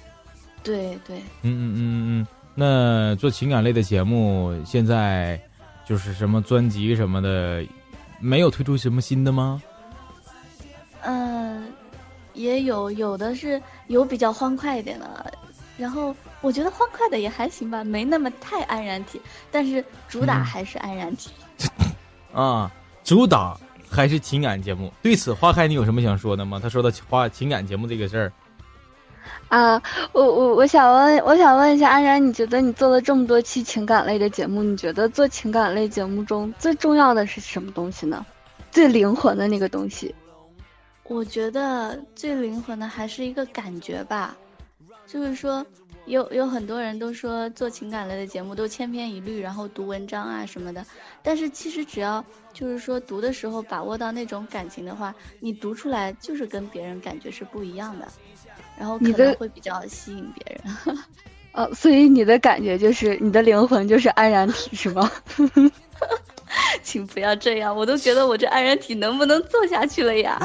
[0.64, 1.18] 对对。
[1.42, 5.40] 嗯嗯嗯嗯嗯，那做情感类的节目，现在
[5.88, 7.66] 就是什么专辑什么的，
[8.20, 9.62] 没有推出什么新的吗？
[11.02, 11.74] 嗯，
[12.34, 15.34] 也有，有的是有比较欢快一点的。
[15.76, 19.20] 然后我觉得欢快的也还行吧，没那么太安然体，
[19.52, 21.32] 但是主打还是安然体。
[22.32, 22.72] 啊，
[23.04, 24.94] 主打还是情感节目。
[25.02, 26.60] 对此，花开你有什么想说的吗？
[26.62, 28.32] 他说的花情感节目这个事儿。
[29.48, 29.82] 啊，
[30.12, 38.26] 我我我想问，我想问一下安然，你觉得你做了这么多期情感类的节目，你觉得做情感类节目中最重要的是什么东西呢？
[38.72, 40.16] 最灵魂的那个东西？
[41.04, 44.36] 我觉得最灵魂的还是一个感觉吧。
[45.06, 45.64] 就是说，
[46.06, 50.84] 有有很多人都说做情感类的节目都千篇一律，然后读文章啊什么的。
[51.22, 58.08] 但是其实只要就是说读的时候把握到那种感情的话，你读出来就是跟别人感觉是不一样的，
[58.84, 60.98] 然后可能会比较吸引别人。
[61.54, 65.10] 呃，所以你的感觉就是你的灵魂就是安然体是吗？
[66.84, 70.38] 请不要这样，我都觉得我这安然体能不能做下去了呀？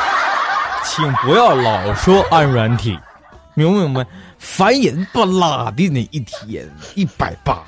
[0.84, 2.98] 请不要老说安然体。
[3.54, 4.06] 明不明白？
[4.38, 7.64] 烦人不拉的那一天一百八，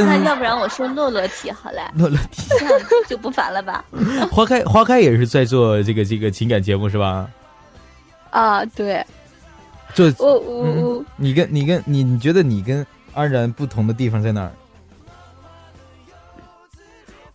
[0.00, 3.84] 那要不然我说洛洛体好了，洛洛体这样就不烦了吧？
[4.30, 7.28] 花开花开也是在做这个这个情感节目是吧？
[8.30, 9.04] 啊，对，
[9.94, 14.52] 做我我嗯我你跟你跟你，你觉得你跟安然不同的地方在哪儿？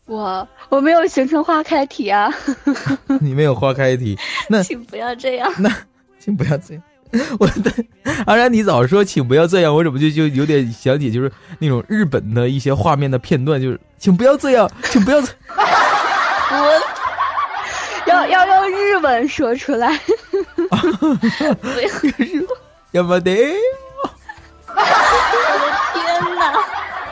[0.06, 2.34] 我我没有形成花开体啊，
[3.20, 4.18] 你没有花开体，
[4.48, 5.52] 那 请不要这样。
[5.60, 5.70] 那
[6.18, 6.84] 请不要这样。
[7.40, 7.72] 我的
[8.26, 15.28] 阿然，你早说，请不要这样，我怎么就就有点想起就是那种日本的一些画面的片段，就是请不要这样，请不要这。
[16.50, 16.82] 我
[18.08, 19.92] 要要用日文说出来。
[22.92, 23.54] 要么得，
[24.68, 24.84] 我的
[25.94, 26.04] 天
[26.36, 26.54] 哪！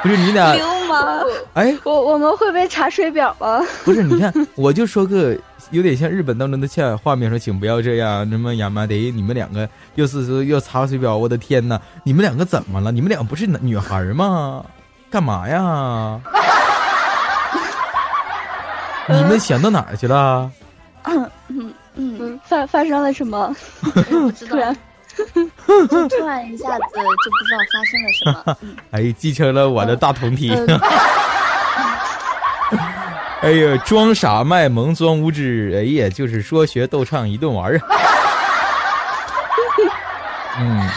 [0.02, 0.56] 不是你俩，
[0.86, 1.26] 流氓！
[1.54, 3.62] 哎，我我们会被查水表吗？
[3.84, 5.36] 不是，你看，我就说个
[5.72, 12.92] 有点像日本当中的像画面，说请不要这样，什么亚麻得，你们两个又是说又查水表，我的天呐，你们两个怎么了？
[12.92, 14.64] 你们两个不是女孩吗？
[15.10, 16.20] 干嘛呀？
[19.08, 20.50] 你们想到哪儿去了？
[21.04, 23.56] 嗯嗯嗯，嗯，发发生了什么？
[23.84, 24.58] 我 不知道，
[25.66, 28.58] 突然，一下子就不知道发生了什么。
[28.62, 30.52] 嗯哎，继承了我的大同体。
[30.54, 30.68] 嗯
[33.42, 37.86] 哎呀，装傻卖萌装无知，哎呀，就是说学逗唱一顿玩儿啊。
[40.60, 40.90] 嗯，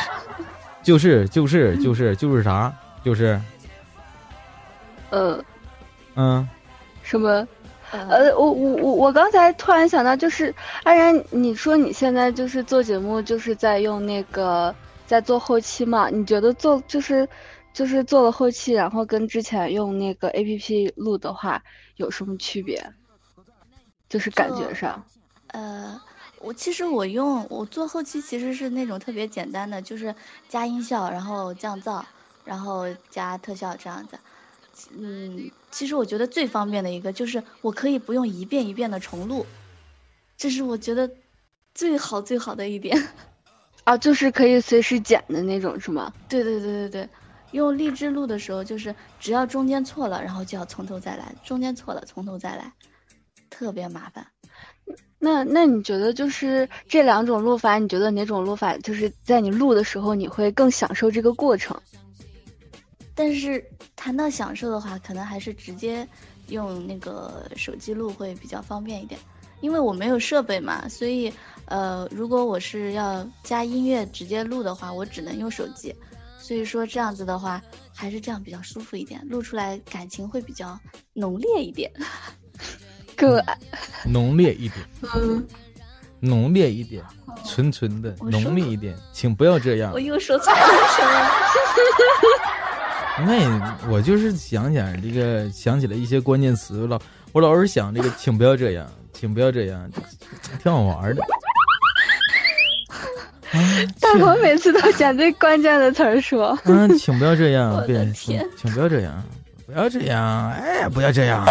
[0.82, 2.72] 就是就是就是就是啥？
[3.04, 3.38] 就是
[5.10, 5.38] 呃，
[6.14, 6.48] 嗯，
[7.02, 7.46] 什么？
[7.90, 14.74] 呃，呃，我我我我刚才突然想到，就是安然，你说你现在就是做节目，就是在用那个
[15.06, 16.08] 在做后期嘛？
[16.10, 17.28] 你觉得做就是
[17.72, 21.62] 就是做了后期，然后跟之前用那个 A P P 录的话
[21.96, 22.92] 有什么区别？
[24.08, 25.04] 就是感觉上，
[25.48, 26.00] 呃，
[26.40, 30.14] 我其实我用我做后期其实是那种特别简单的，就是
[30.48, 32.02] 加音效，然后降噪，
[32.44, 34.18] 然后加特效这样子。
[34.96, 39.46] 嗯，其实我觉得最方便的一个就是我可以不用一遍一遍的重录，
[40.36, 41.10] 这是我觉得
[41.74, 43.08] 最好最好的一点。
[43.84, 46.12] 啊，就是可以随时剪的那种，是吗？
[46.28, 47.08] 对对对对对，
[47.52, 52.72] 用荔枝录的时候，就是只要中间错了，然后就要从头再来，中间错了从头再来，
[53.48, 54.26] 特别麻烦。
[55.18, 61.80] 那那你觉得就是这两种录法，你觉得哪种录法就是在你录的时候你会更享受这个过程？
[63.18, 63.62] 但是
[63.96, 66.06] 谈到享受的话，可能还是直接
[66.50, 69.18] 用那个手机录会比较方便一点，
[69.60, 71.32] 因为我没有设备嘛，所以
[71.64, 75.92] 呃，如果我是要加音乐直接录的话，我只能用手机，
[76.38, 77.60] 所以说这样子的话，
[77.92, 80.78] 还是这样比较舒服一点，录出来感情会比较
[81.12, 81.90] 浓烈一点。
[83.16, 83.42] 更
[84.06, 85.44] 浓烈一点， 嗯，
[86.20, 87.04] 浓烈一点，
[87.44, 89.98] 纯纯的，浓烈一点，请不要这样我。
[89.98, 90.58] 又说错了
[90.96, 91.28] 什么？
[93.26, 97.00] 那我就是想想这个，想起了一些关键词了。
[97.32, 99.90] 我老是想这个，请不要这样，请不要这样，
[100.62, 101.22] 挺好玩的。
[103.50, 103.58] 啊，
[104.00, 106.58] 大请鹏每次都选最关键的词儿说。
[106.64, 109.22] 嗯，请不要这样 我，的对，请请不要这样，
[109.66, 111.44] 不要这样，哎，不要这样。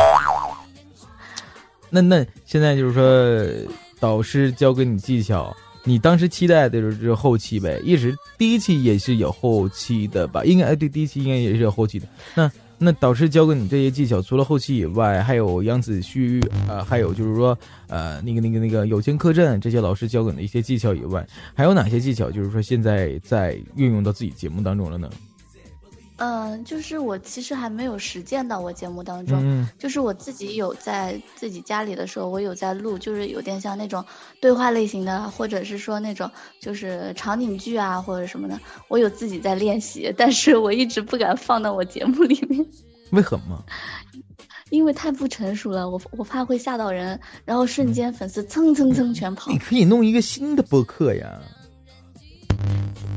[1.90, 5.56] 那那现在就是说，导师教给你技巧，
[5.88, 10.44] 你当时期待的就是后期呗，一直第一期也是有后期的吧？
[10.44, 12.06] 应该哎，对，第一期应该也是有后期的。
[12.36, 25.10] 那那导师教给你这些技巧，除了后期以外，还有杨子旭，呃，还有就是说，呃，那个那个那个有情客栈这些老师教给你的一些技巧以外，还有哪些技巧，就是说现在在运用到自己节目当中了呢？
[26.18, 34.04] 嗯，就是我其实还没有实践到我节目当中，嗯就是我自己有在自己家里的时候，我有在录，就是有点像那种
[34.42, 42.66] 对话类型的，或者是说那种就是场景剧啊或者什么的，我有自己在练习，但是我一直不敢放到我节目里面，
[43.12, 43.64] 为什么？
[44.70, 49.58] 因为太不成熟了，我我怕会吓到人，然后瞬间粉丝蹭蹭蹭全跑你。
[49.58, 51.40] 可以弄一个新的播客呀。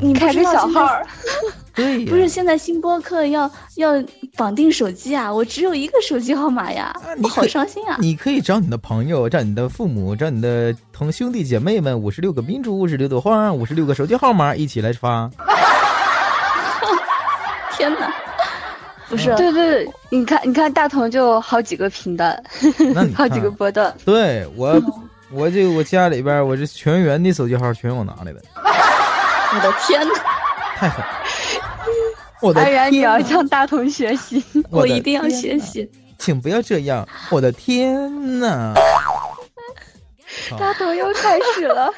[0.00, 1.06] 你不开个小号儿，
[1.74, 3.92] 对呀，不是现在新播客要要
[4.36, 7.98] 绑定手机啊，我只有一个手机号码呀，我好伤心啊。
[8.00, 15.30] 你可以找你的朋友，找你的父母，找你的同兄弟姐妹们，五十六个民族，五十六朵花，五十六个手机号码，一起来发。
[17.76, 18.12] 天哪，
[19.08, 22.42] 不是，对对对，你看你看大同就好几个频段，
[23.14, 23.94] 好几个看波段。
[24.04, 24.80] 对我，
[25.30, 28.42] 我这我家里边，我这全员的手机号全我拿来的，
[29.52, 30.14] 我的天哪，
[30.76, 31.04] 太狠！
[32.40, 34.42] 我的安然，你要向大同学习。
[34.70, 35.88] 我一定要学习。
[36.18, 37.06] 请不要这样！
[37.30, 38.72] 我的天呐！
[40.58, 41.92] 大同又开始了，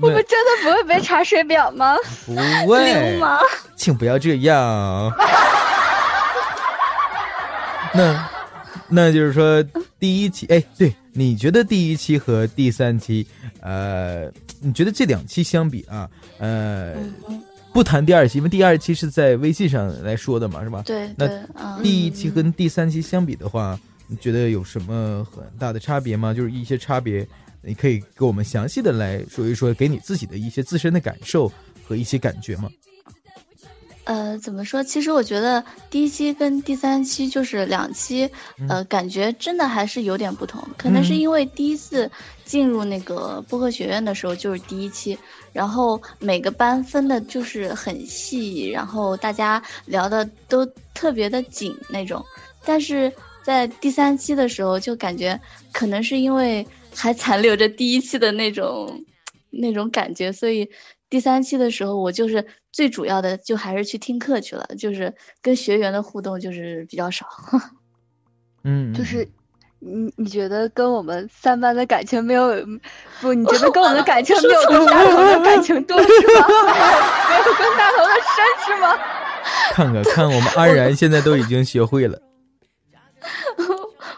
[0.00, 1.96] 我们真的不会被查水表吗？
[2.26, 2.34] 不
[2.70, 3.40] 会流，氓，
[3.76, 5.12] 请不要这样！
[7.92, 8.28] 那
[8.88, 9.62] 那就是说
[9.98, 13.26] 第一期，哎，对，你觉得第一期和第三期，
[13.60, 14.30] 呃，
[14.60, 16.08] 你觉得这两期相比啊，
[16.38, 16.94] 呃，
[17.28, 20.82] 嗯不谈第二期，因为第二期是在微信上来说的嘛，是吧？
[20.86, 23.76] 对对，嗯，第一期跟第三期相比的话，
[24.06, 26.32] 你觉得有什么很大的差别吗？
[26.32, 27.26] 就是一些差别，
[27.62, 31.50] 你可以给我们详细的来说一说，给你自己的一些自身的感受
[31.82, 32.70] 和一些感觉吗？
[34.04, 34.82] 呃，怎么说？
[34.82, 38.30] 其实我觉得第一期跟第三期就是两期，
[38.68, 40.62] 呃，感觉真的还是有点不同。
[40.76, 42.10] 可能是嗯因为第一次
[42.44, 45.18] 进入那个播客学院的时候就是第一期，
[45.54, 52.22] 然后每个班分的就是很细，然后大家聊的都特别的紧那种。
[52.66, 53.10] 但是
[53.42, 55.40] 在第三期的时候，就感觉
[55.72, 59.02] 可能是因为还残留着第一期的那种
[59.48, 60.70] 那种感觉，所以
[61.08, 67.24] 第三期的时候，我就是最主要的就还是去听课去了，就是跟学员的互动就是比较少。
[68.66, 69.28] 嗯，就是
[69.78, 72.48] 你你觉得跟我们三班的感情没有
[73.20, 73.32] 不？
[73.32, 76.48] 你觉得跟我们的 感情没有跟大头的感情多是吗？
[77.30, 78.98] 没有跟大头的深是吗？
[79.70, 82.20] 看看看，我们安然现在都已经学会了。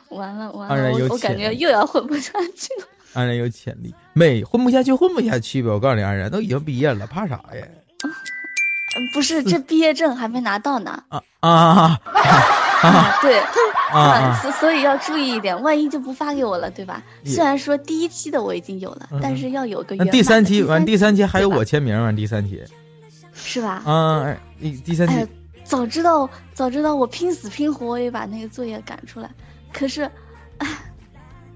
[0.08, 2.88] 完了完当然了，有潜我我感觉力又要混不下去了。
[3.12, 5.68] 安然有潜力，没混不下去，混不下去呗。
[5.68, 7.66] 我告诉你，安然都已经毕业了，怕啥呀？
[8.96, 11.02] 嗯不是，这毕业证还没拿到呢。
[11.08, 12.00] 啊啊
[12.82, 13.38] 啊， 对，
[13.92, 13.98] 啊
[14.34, 14.40] 啊！
[14.42, 17.02] 所所以要注意一点，万一就不发给我了，对吧？
[17.24, 22.62] 虽然说第一期的我已经有了，嗯但是要有个第三期完，第三期还有我签名完，第三期
[23.32, 23.82] 是吧？
[23.84, 25.30] 啊，哎第第三哎期，
[25.64, 29.30] 早知道早知道我拼死拼活我也把那个作业赶出来，
[29.72, 30.10] 可是，
[30.58, 30.68] 哎，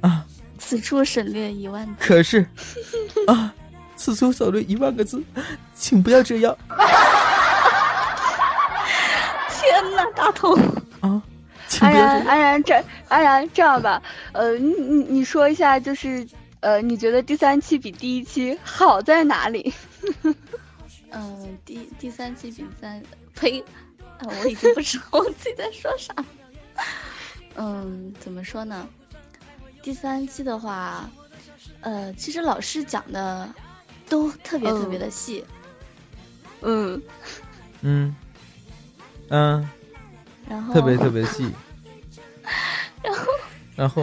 [0.01, 0.24] 啊，
[0.59, 1.93] 此处省略一万字。
[1.99, 2.47] 可是
[3.26, 3.53] 啊，
[3.97, 5.22] 此处省略一万个字，
[5.74, 6.57] 请不要这样
[10.20, 10.54] 大头！
[11.00, 11.22] 啊，
[11.80, 11.92] 安。
[11.92, 14.02] 然安然这安然这样吧，
[14.32, 16.28] 呃，你你你说一下，就是
[16.60, 19.72] 呃，你觉得第三期比第一期好在哪里？
[21.10, 23.02] 嗯，第第三期比三，
[23.34, 23.60] 呸，
[24.18, 26.14] 啊，我已经不知道我自己在说啥。
[27.56, 28.86] 嗯，怎么说呢？
[29.82, 31.08] 第三期的话，
[31.80, 33.48] 呃，其实老师讲的
[34.06, 35.42] 都特别特别的细，
[36.60, 37.00] 嗯，
[37.80, 38.14] 嗯
[39.30, 39.68] 嗯，
[40.51, 41.48] 然后特别特别细。
[43.01, 43.32] 然后
[43.76, 44.03] 然后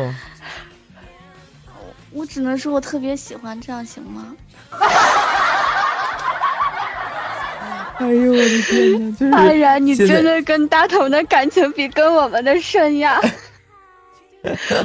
[2.12, 4.36] 我只能说我特别喜欢，这样行吗？
[8.00, 13.20] 哎呦我的天哪，就是安然，你真的跟大头的感情比跟我们的深呀，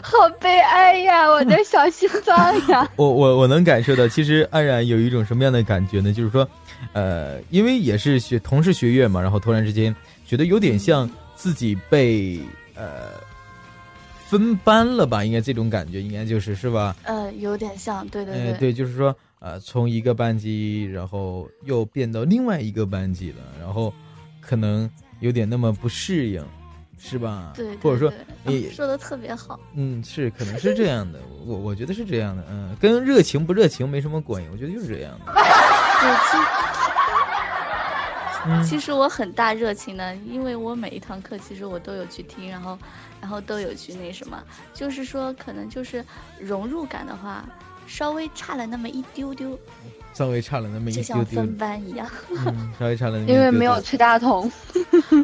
[0.03, 2.89] 好悲哀呀，我的小心脏呀。
[2.97, 6.11] 我我我能感受到，其实安然有一种什么样的感觉呢？
[6.11, 6.49] 就是说，
[6.95, 9.95] 呃，因为也是学同是学院嘛，然后突然之间
[10.27, 11.09] 觉得有点像
[11.43, 12.39] 自己被
[12.77, 13.15] 呃
[14.29, 15.25] 分班了吧？
[15.25, 16.95] 应该这种感觉，应该就是是吧？
[17.03, 23.93] 呃，有点像，对对呃，对，就是说，呃，从一个班级，然后又变到另外一个班级了，然后
[24.41, 24.89] 可能
[25.19, 26.47] 有点那么不适应，
[26.97, 27.53] 是吧？
[27.57, 28.13] 对，或者说
[28.45, 29.59] 你嗯说的特别好。
[29.75, 35.33] 嗯，是，可能是这样的，我我觉得是这样的，嗯，跟热情不热情没什么关系，我觉得就是这样的。
[35.35, 36.72] 对，
[38.47, 42.77] 嗯其其实我很大热情的，因为我每一堂课其实我都有去听，然后，
[43.21, 44.43] 然后都有去那什么，
[44.75, 46.05] 就是说可能就是
[46.41, 47.45] 融入感的话，
[47.87, 49.59] 稍微差了那么一丢丢，
[50.15, 52.07] 稍微差了那么一就丢丢像分，班一样。
[52.31, 54.51] 嗯，稍微差了那么一 因为没有崔大同，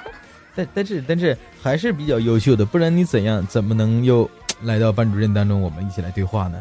[0.54, 4.28] 但但是但是还是比较优秀的，不然你怎样怎么能又
[4.62, 6.60] 来到班主任当中，我们一起来对话呢？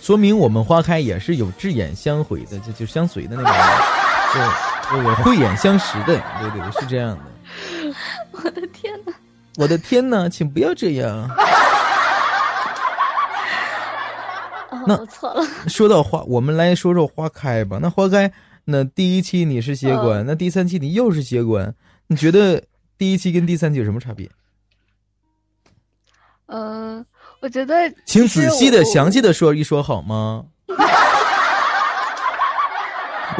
[0.00, 3.50] 说明我们花开也是有智眼相回的，就就相随的那个，
[4.32, 4.40] 对，
[4.98, 7.22] 有慧眼相识的，对对，是这样的。
[8.32, 9.12] 我的天呐，
[9.56, 11.08] 我的天哪，请不要这样。
[14.70, 15.44] 哦，那我错了。
[15.68, 17.78] 说到花，我们来说说花开吧。
[17.80, 18.32] 那花开，
[18.64, 21.74] 那第一期你是协管，那第三期你又是协管，
[22.08, 22.62] 你觉得
[22.98, 24.28] 第一期跟第三期有什么差别？
[26.46, 27.06] 嗯，
[27.40, 27.74] 我觉得
[28.04, 30.46] 请仔细的、详细的说一说好吗？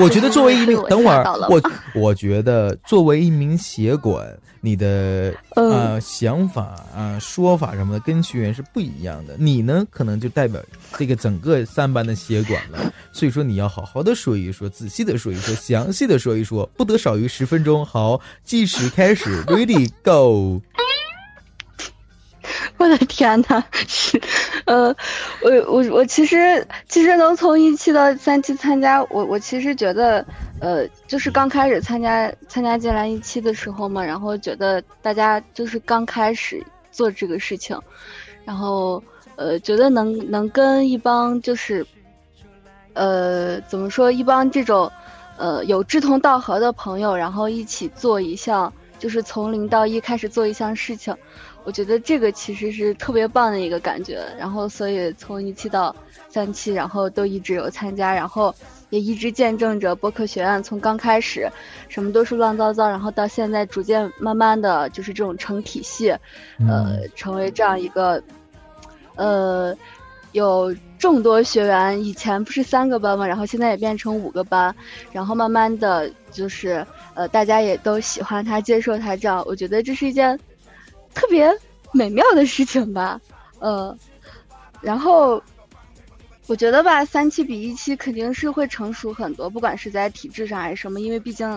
[0.03, 1.61] 我觉得作为一名 等会儿我
[1.95, 4.27] 我觉得作为一名协管，
[4.61, 9.37] 你的嗯呃想法啊、说法什么的跟学员是不一样的。
[9.39, 10.61] 你呢，可能就代表
[10.99, 17.85] 这个整个三班的协管了，所以说你要好好的说一说，仔细的说一说，详细的说一说，不得少于十分钟。
[17.85, 20.61] 好，计时开始，Ready Go。
[22.81, 24.19] 我的天呐，是，
[24.65, 24.87] 呃，
[25.43, 30.25] 我我我其实其实能从一期到三期参加，我我其实觉得，
[30.61, 37.79] 呃，就是刚开始参加参加进来一期的时候嘛，然后觉得大家就是刚开始做这个事情，
[38.47, 39.03] 然后
[39.37, 41.87] 呃，觉得能能跟一帮就是，
[42.95, 44.91] 呃，怎么说，一帮这种
[45.37, 51.15] 呃有志同道合的朋友，然后一起做一项，就是从零到一开始做一项事情，
[51.65, 54.25] 我觉得这个其实是特别棒的一个感觉。
[54.39, 55.95] 然后，所以从一期到
[56.29, 58.55] 三期，然后都一直有参加，然后
[58.89, 61.49] 也一直见证着播客学院从刚开始
[61.89, 66.11] 什么都是乱糟糟，然后到现在逐渐慢慢的就是这种成体系，
[66.69, 68.23] 呃，成为这样一个，
[69.17, 69.77] 呃，
[70.33, 72.03] 有众多学员。
[72.05, 74.75] 以前不是三个班嘛，然后现在也变成五个班，
[75.13, 76.85] 然后慢慢的就是
[77.15, 80.39] 呃，大家也都喜欢他，接受他，这样我觉得这是一件
[81.15, 81.51] 特别
[81.93, 83.21] 美妙的事情吧，
[83.61, 83.97] 呃，
[84.81, 85.43] 然后。
[86.47, 91.49] 我觉得吧，三期比一期肯定是会成熟很多，不管是在体制上还是什么，因为毕竟，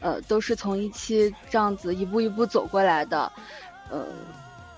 [0.00, 3.30] 呃，都是从一期这样子一步一步走过来的，
[3.90, 4.06] 呃，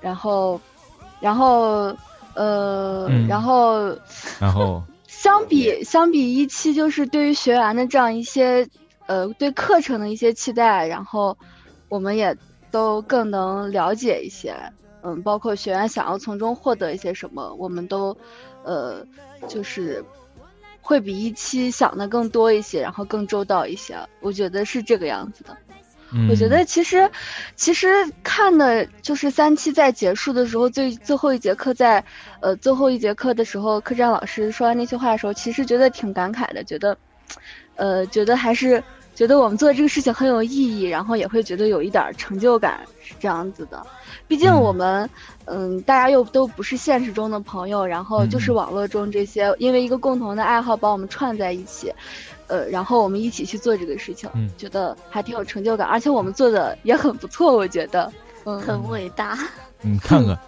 [0.01, 0.61] 然后，
[1.20, 1.97] 然后，
[2.35, 3.97] 呃，嗯然后，
[4.41, 8.68] 然后 相比相比一期，就是对于学员的这样一些，
[9.07, 11.39] 呃，对课程的一些期待，然后
[11.89, 12.37] 我们也
[12.70, 14.54] 都更能了解一些，
[15.02, 18.16] 嗯，包括学员想要从中获得一些什么，我们都，
[18.64, 19.06] 呃，
[19.48, 20.04] 就是
[20.80, 25.56] 会比一期想的更多一些，然后更周到一些，我觉得是这个样子的。
[26.28, 27.08] 我觉得其实，
[27.54, 27.86] 其实
[28.24, 32.04] 看的就是三期在结束的时候，最最后一节课在，
[32.40, 36.98] 呃，最后一节课的时候，客栈老师说完那句话的时候，其实觉得挺感慨的，觉得，
[37.76, 38.82] 呃，觉得还是
[39.20, 43.86] 觉得我们做这个事情很有意义，然后也会觉得有一点儿成就感，是这样子的。
[44.26, 45.10] 毕竟我们，
[45.44, 51.92] 嗯，大家又都不是现实中的朋友，然后就是网络中这些，因为一个共同的爱好把我们串在一起。
[52.46, 58.10] 呃，然后我们一起去做这个事情，嗯觉得还挺有成就感，而且我们做的也很不错，我觉得，
[58.46, 59.36] 嗯，很伟大。
[59.84, 60.34] 你看看，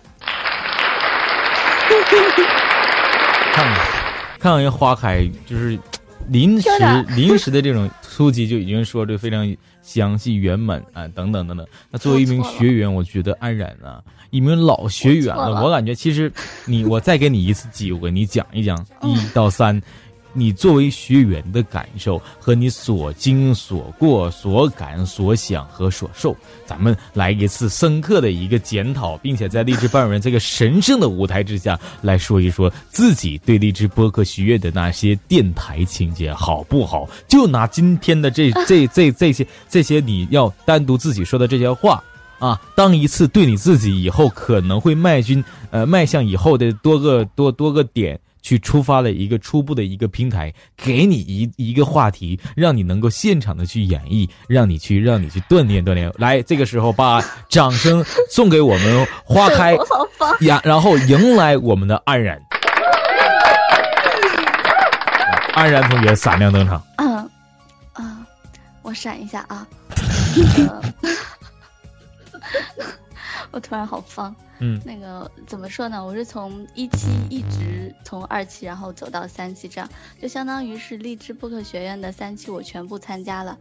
[3.52, 3.76] 看看，
[4.40, 5.78] 看看人花开，就是
[6.28, 6.68] 临时
[7.16, 11.66] 临时的这种初级就已经说这非常详细圆满啊，等等等等。
[11.90, 16.32] 那作为一名学员，我觉得安然啊，一名老学员了，我感觉其实
[16.64, 19.80] 你，我再给你一次机会，你讲一讲一嗯到三。
[20.32, 37.08] 你作为学员的感受和你所经所过、所感所想和所受，咱们来一次深刻的一个检讨，并且在励志班主任这个神圣的舞台之下来说一说自己对励志播客学院的那些电台情节好不好？
[37.28, 42.02] 就拿今天的这 这这这些这些你要单独自己说的这些话。
[42.38, 56.12] 啊，当一次对你自己以后可能会迈进呃迈向以后的多个多多个点去出发了一个初步的一个平台，给你一一个话题，让你能够现场的去演绎，让你去让你去锻炼锻炼。
[56.18, 60.36] 来，这个时候把掌声送给我们花开我 好棒！
[60.40, 62.38] 呀，然后迎来我们的安然。
[65.54, 66.82] 安然同学闪亮登场。
[66.96, 67.16] 嗯，
[67.92, 68.26] 啊，
[68.82, 69.66] 我闪一下啊。
[72.78, 73.01] 呃
[73.52, 74.34] 我突然好方。
[74.58, 76.04] 嗯那个怎么说呢？
[76.04, 79.90] 我是从一期一直从二期，然后走到三期，这样
[80.20, 83.58] 就相当于是励志播客学院的三期，我全部参加了。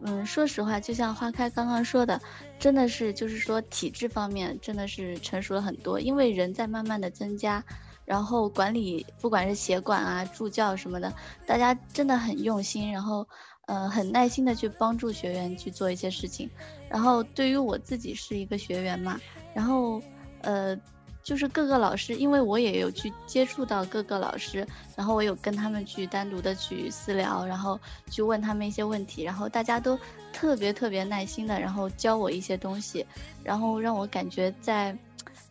[0.00, 2.20] 嗯，说实话，就像花开刚刚说的，
[2.58, 7.64] 真的是就是说体制方面真的是成熟了很多，因为人在慢慢的增加，
[8.04, 11.12] 然后管理不管是协管啊、助教什么的，
[11.46, 13.26] 大家真的很用心，然后
[13.66, 16.50] 呃很耐心的去帮助学员去做一些事情。
[16.88, 19.20] 然后对于我自己是一个学员嘛，
[19.54, 20.00] 然后
[20.42, 20.78] 呃
[21.22, 29.98] 就是各个老师，因为我也有去接触到各个老师，然后我有跟他们去单独的去私聊，然后去问他们一些问题，然后大家都
[30.34, 33.06] 特别特别耐心的，然后教我一些东西，
[33.42, 34.94] 然后让我感觉在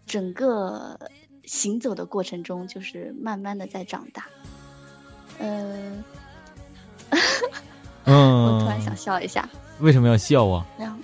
[0.06, 1.00] 整个
[1.46, 4.28] 行走的过程中，就是慢慢的在长大。
[5.40, 6.04] 嗯、
[8.06, 9.48] 我突然想嗯，笑一下，
[9.80, 10.66] 为什么要笑啊？
[10.78, 10.98] 然后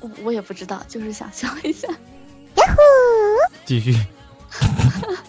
[0.00, 1.88] 我我也不知道，就是想笑一下。
[3.64, 3.94] 继续。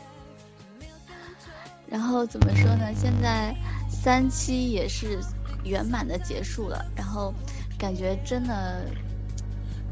[1.87, 2.91] 然后怎么说呢？
[2.95, 3.53] 现在
[3.89, 5.19] 三期也是
[5.63, 7.33] 圆满的结束了，然后
[7.77, 8.85] 感觉真的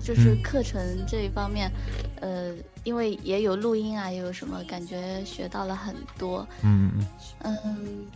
[0.01, 1.69] 就是嗯课程这一方面，
[2.21, 6.47] 呃，因为也有录音啊，也有什么，感觉学到了很多。
[6.63, 7.05] 嗯
[7.43, 8.07] 嗯嗯，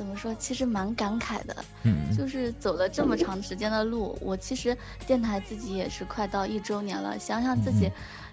[0.00, 0.34] 怎么说？
[0.36, 1.94] 其实蛮感慨的，嗯。
[2.08, 2.16] 嗯。
[2.16, 4.74] 就是走了这么长时间的路，我其实
[5.06, 7.90] 电台自己也是快到一周年了，想想自己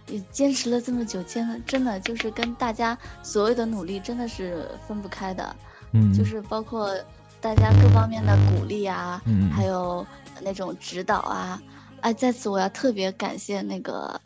[0.07, 5.53] 也坚持了这么久，坚的真的就是跟大家所有的努力真的是分不开的，
[5.91, 6.95] 嗯，就是包括
[7.41, 10.07] 大家各方面的鼓励啊，嗯嗯还有
[10.41, 11.61] 那种指导啊，
[11.99, 14.19] 哎，在此我要特别感谢那个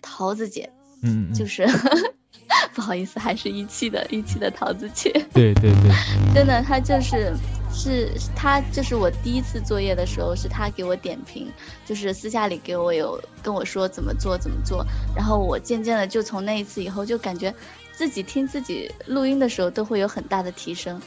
[0.00, 0.70] 桃子姐，
[1.02, 1.34] 嗯，嗯。
[1.34, 1.66] 就是
[2.74, 5.90] 不好意思，还是一期的一期的桃子姐， 对对对，
[6.34, 7.34] 真的，他就是
[7.72, 11.50] 是他就是我第一次作业的时候，是他给我点评，
[11.84, 14.84] 就是私下里给我有跟我说怎么做怎么做，
[15.14, 17.54] 然后我渐渐的就从那一次以后就感觉
[17.92, 21.00] 自己听自己录音的时候都会有很大的提升，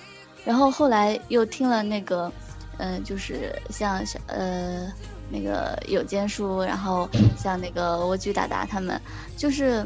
[0.45, 2.31] 然后后来又听了那个，
[2.77, 4.91] 嗯、就是像小呃
[5.29, 8.99] 那个有间书，然后像那个蜗居达达他们，
[9.37, 9.85] 就是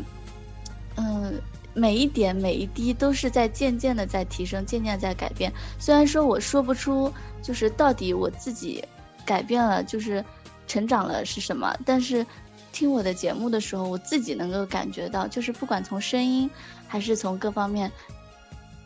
[0.95, 1.33] 嗯。
[1.73, 5.51] 每一点每一滴都是在渐渐的在提升，渐渐在改变。
[5.79, 7.11] 虽然说我说不出，
[7.41, 8.83] 就是到底我自己
[9.25, 10.23] 改变了，就是
[10.67, 12.25] 成长了是什么，但是
[12.71, 16.49] 听我的节目的时候，我自己能够感觉到，就是不管从声音
[16.87, 17.91] 还是从各方面，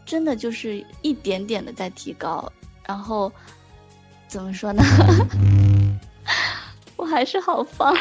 [0.05, 2.51] 真的就是一点点的在提高。
[2.85, 3.31] 然后
[4.27, 4.83] 怎么说呢？
[6.95, 7.95] 我还是好放。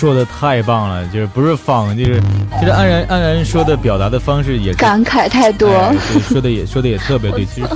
[0.00, 2.18] 说的太棒了，就是不是放，就是
[2.58, 5.68] 其实安然安然说的表达的方式也是感慨太多。
[5.68, 7.68] 哎对，说的也说的也特别对， 其实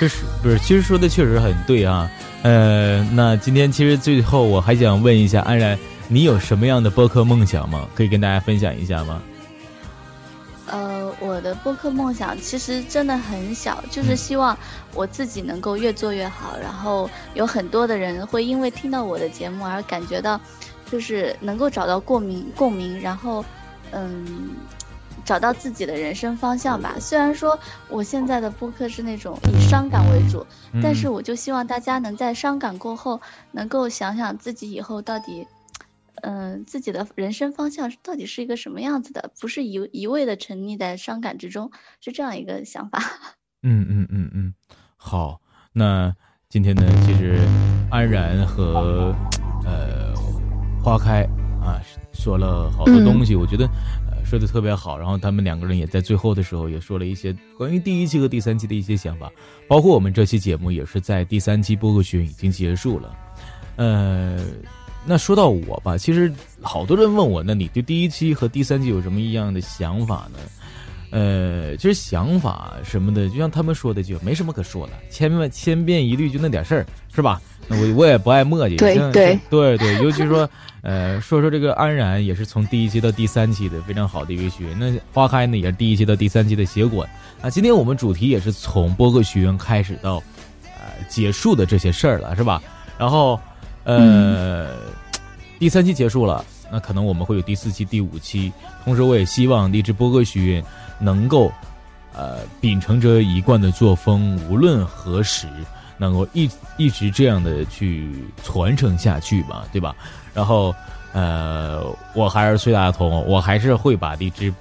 [0.00, 2.08] 就是不是，其实说的确实很对啊。
[2.42, 5.76] 呃，那今天其实最后我还想问一下安然，
[6.06, 7.84] 你有什么样的播客梦想吗？
[7.96, 9.20] 可以跟大家分享一下吗？
[10.66, 14.56] 呃，我的播客梦想其实真的很小，就是希望
[14.94, 20.40] 我自己能够越做越好，然后有很多的人会因为听到我的节目而感觉到，
[20.92, 23.42] 就是能够找到共鸣共鸣，然后，
[23.92, 24.50] 嗯，
[25.24, 26.96] 找到自己的人生方向吧。
[27.00, 30.46] 虽然说我现在的播客是那种以伤感为主，
[30.82, 33.18] 但是嗯我就希望大家能在伤感过后，
[33.52, 35.46] 能够想想自己以后到底。
[36.24, 39.32] 嗯，自己的人生方向到底是一个什么样子的？
[39.40, 43.02] 不是一一味的沉溺在伤感之中，是这样一个想法。
[43.64, 44.54] 嗯嗯嗯嗯，
[44.96, 45.40] 好，
[45.72, 46.14] 那
[46.48, 47.40] 今天呢，其实
[47.90, 49.12] 安然和
[49.64, 50.11] 呃
[50.82, 51.22] 花开
[51.62, 51.80] 啊
[52.12, 53.66] 说了好多东西，我觉得
[54.10, 54.98] 呃说的特别好。
[54.98, 59.30] 然后他们两个人也在最后的时候也说了一些关于第一期和第三期的一些想法，
[59.68, 63.14] 包括我们这期节目也是在第三期播客群已经结束了。
[63.76, 64.44] 呃，
[65.06, 70.38] 那说到我吧，其实好多人问我，那你对第一期和第三期有什么一样的想法呢？
[71.10, 77.40] 呃，其实想法什么的，就像他们说的，就没什么可说的，千万千变一律就那点事儿，是吧？
[77.68, 80.48] 那我我也不爱墨迹，对对对对，尤其说，
[80.82, 87.08] 呃，说说这个安然也是从第一期到第三期的非常好的一个学员，那花开呢也是第一期到第三期的协管
[87.40, 87.48] 啊。
[87.48, 90.16] 今天我们主题也是从播客学院开始到
[90.64, 92.60] 呃结束的这些事儿了，是吧？
[92.98, 93.40] 然后
[93.84, 94.76] 呃，
[95.58, 98.52] 第三期结束了，那可能我们会有第四期、第五期。
[98.84, 100.64] 同时，我也希望励志播客学院
[100.98, 101.52] 能够，
[102.12, 105.46] 呃，秉承着一贯的作风，无论何时
[105.96, 108.12] 能够一一直这样的去
[108.42, 109.94] 传承下去吧，对吧？
[110.34, 110.74] 然后，
[111.12, 114.52] 呃，我还是崔大同，我还是会把这支，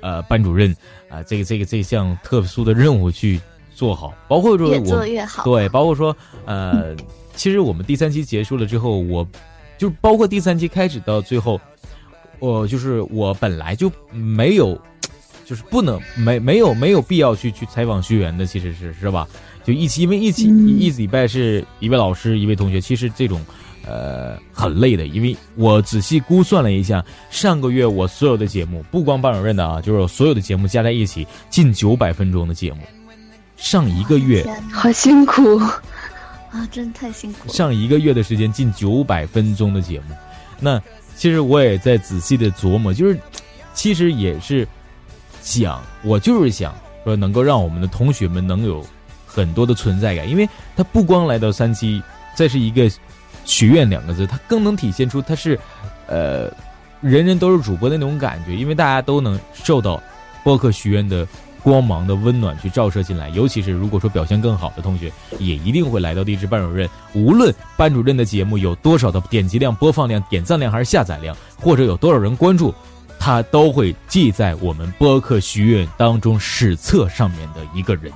[0.00, 0.74] 呃，班主任
[1.10, 3.38] 啊、这个这个这项特殊的任务去
[3.74, 5.44] 做好，包括说越我做越好。
[5.44, 6.16] 对，包括说，
[6.46, 6.96] 呃，
[7.34, 9.26] 其实我们第三期结束了之后，我
[9.76, 11.60] 就包括第三期开始到最后，
[12.38, 14.80] 我就是我本来就没有，
[15.44, 19.28] 就是不能没没有没有必要去去采访学员的，其实是是吧？
[19.62, 23.44] 就一期，因为一期、嗯一礼拜是一位老师一位同学，其实这种。
[23.88, 32.80] 呃，很累的，因为我仔细估算了一下，上个月我所有的节目，不光班主任的啊，就是我所有的节目加在一起，近九百分钟的节目。
[33.56, 35.56] 上一个月，好辛苦。
[35.56, 37.52] 啊，真的太辛苦了。
[37.52, 40.14] 上一个月的时间，近九百分钟的节目。
[40.60, 40.80] 那
[41.16, 43.18] 其实我也在仔细的琢磨，就是
[43.74, 44.68] 其实也是
[45.40, 46.74] 想，我就是想
[47.04, 48.84] 说，能够让我们的同学们能有
[49.26, 52.02] 很多的存在感，因为他不光来到三期，
[52.34, 52.90] 再是一个
[53.48, 55.58] 许愿两个字，它更能体现出它是
[56.06, 56.48] 呃
[57.00, 60.00] 人人都是主播的那种感觉，因为大家都能受到
[60.44, 61.26] 播客许愿的
[61.62, 66.88] 光芒的温暖去照射进来，尤其是如果说表现更好的同学，也一定会来到励志班主任。
[67.14, 72.74] 无论班主任的节目有多少的点击量、播放量、点赞量还是下载量，或者有多少人关注，
[73.18, 78.12] 他都会记在我们播客许愿当中史册上面的一个人。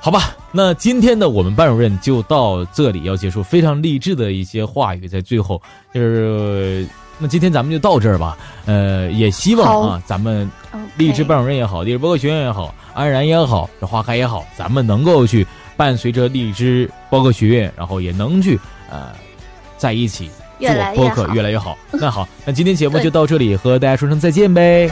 [0.00, 5.60] 好吧，那今天的我们班主任就到这里要结束，非常励志的一些话语在最后，
[5.92, 6.86] 就是
[7.18, 8.38] 那今天咱们就到这儿吧。
[8.64, 10.48] 呃，也希望啊，咱们
[10.96, 15.46] 励志班主任也好，励志播客学院也好，安然也好，这花开也好，咱们能够去
[15.76, 19.08] 伴随着荔枝播客学院，然后也能去呃
[19.76, 20.30] 在一起
[20.60, 21.76] 做播客越来越好。
[21.90, 24.88] 那好，那今天节目就到这里，和大家说声再见呗。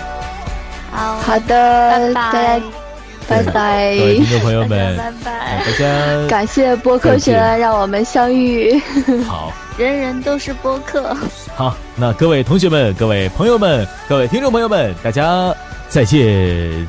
[0.91, 2.86] 好，好的，拜拜家。
[3.29, 4.05] 拜拜各。
[4.05, 5.63] 位听众朋友们， 拜拜。
[5.65, 8.81] 大家 感谢播客学院让我们相遇。
[9.27, 9.53] 好。
[9.77, 11.15] 人人都是播客。
[11.55, 15.55] 好，那各位同学们、各位朋友们、各位听众朋友们，大家
[15.87, 16.89] 再见。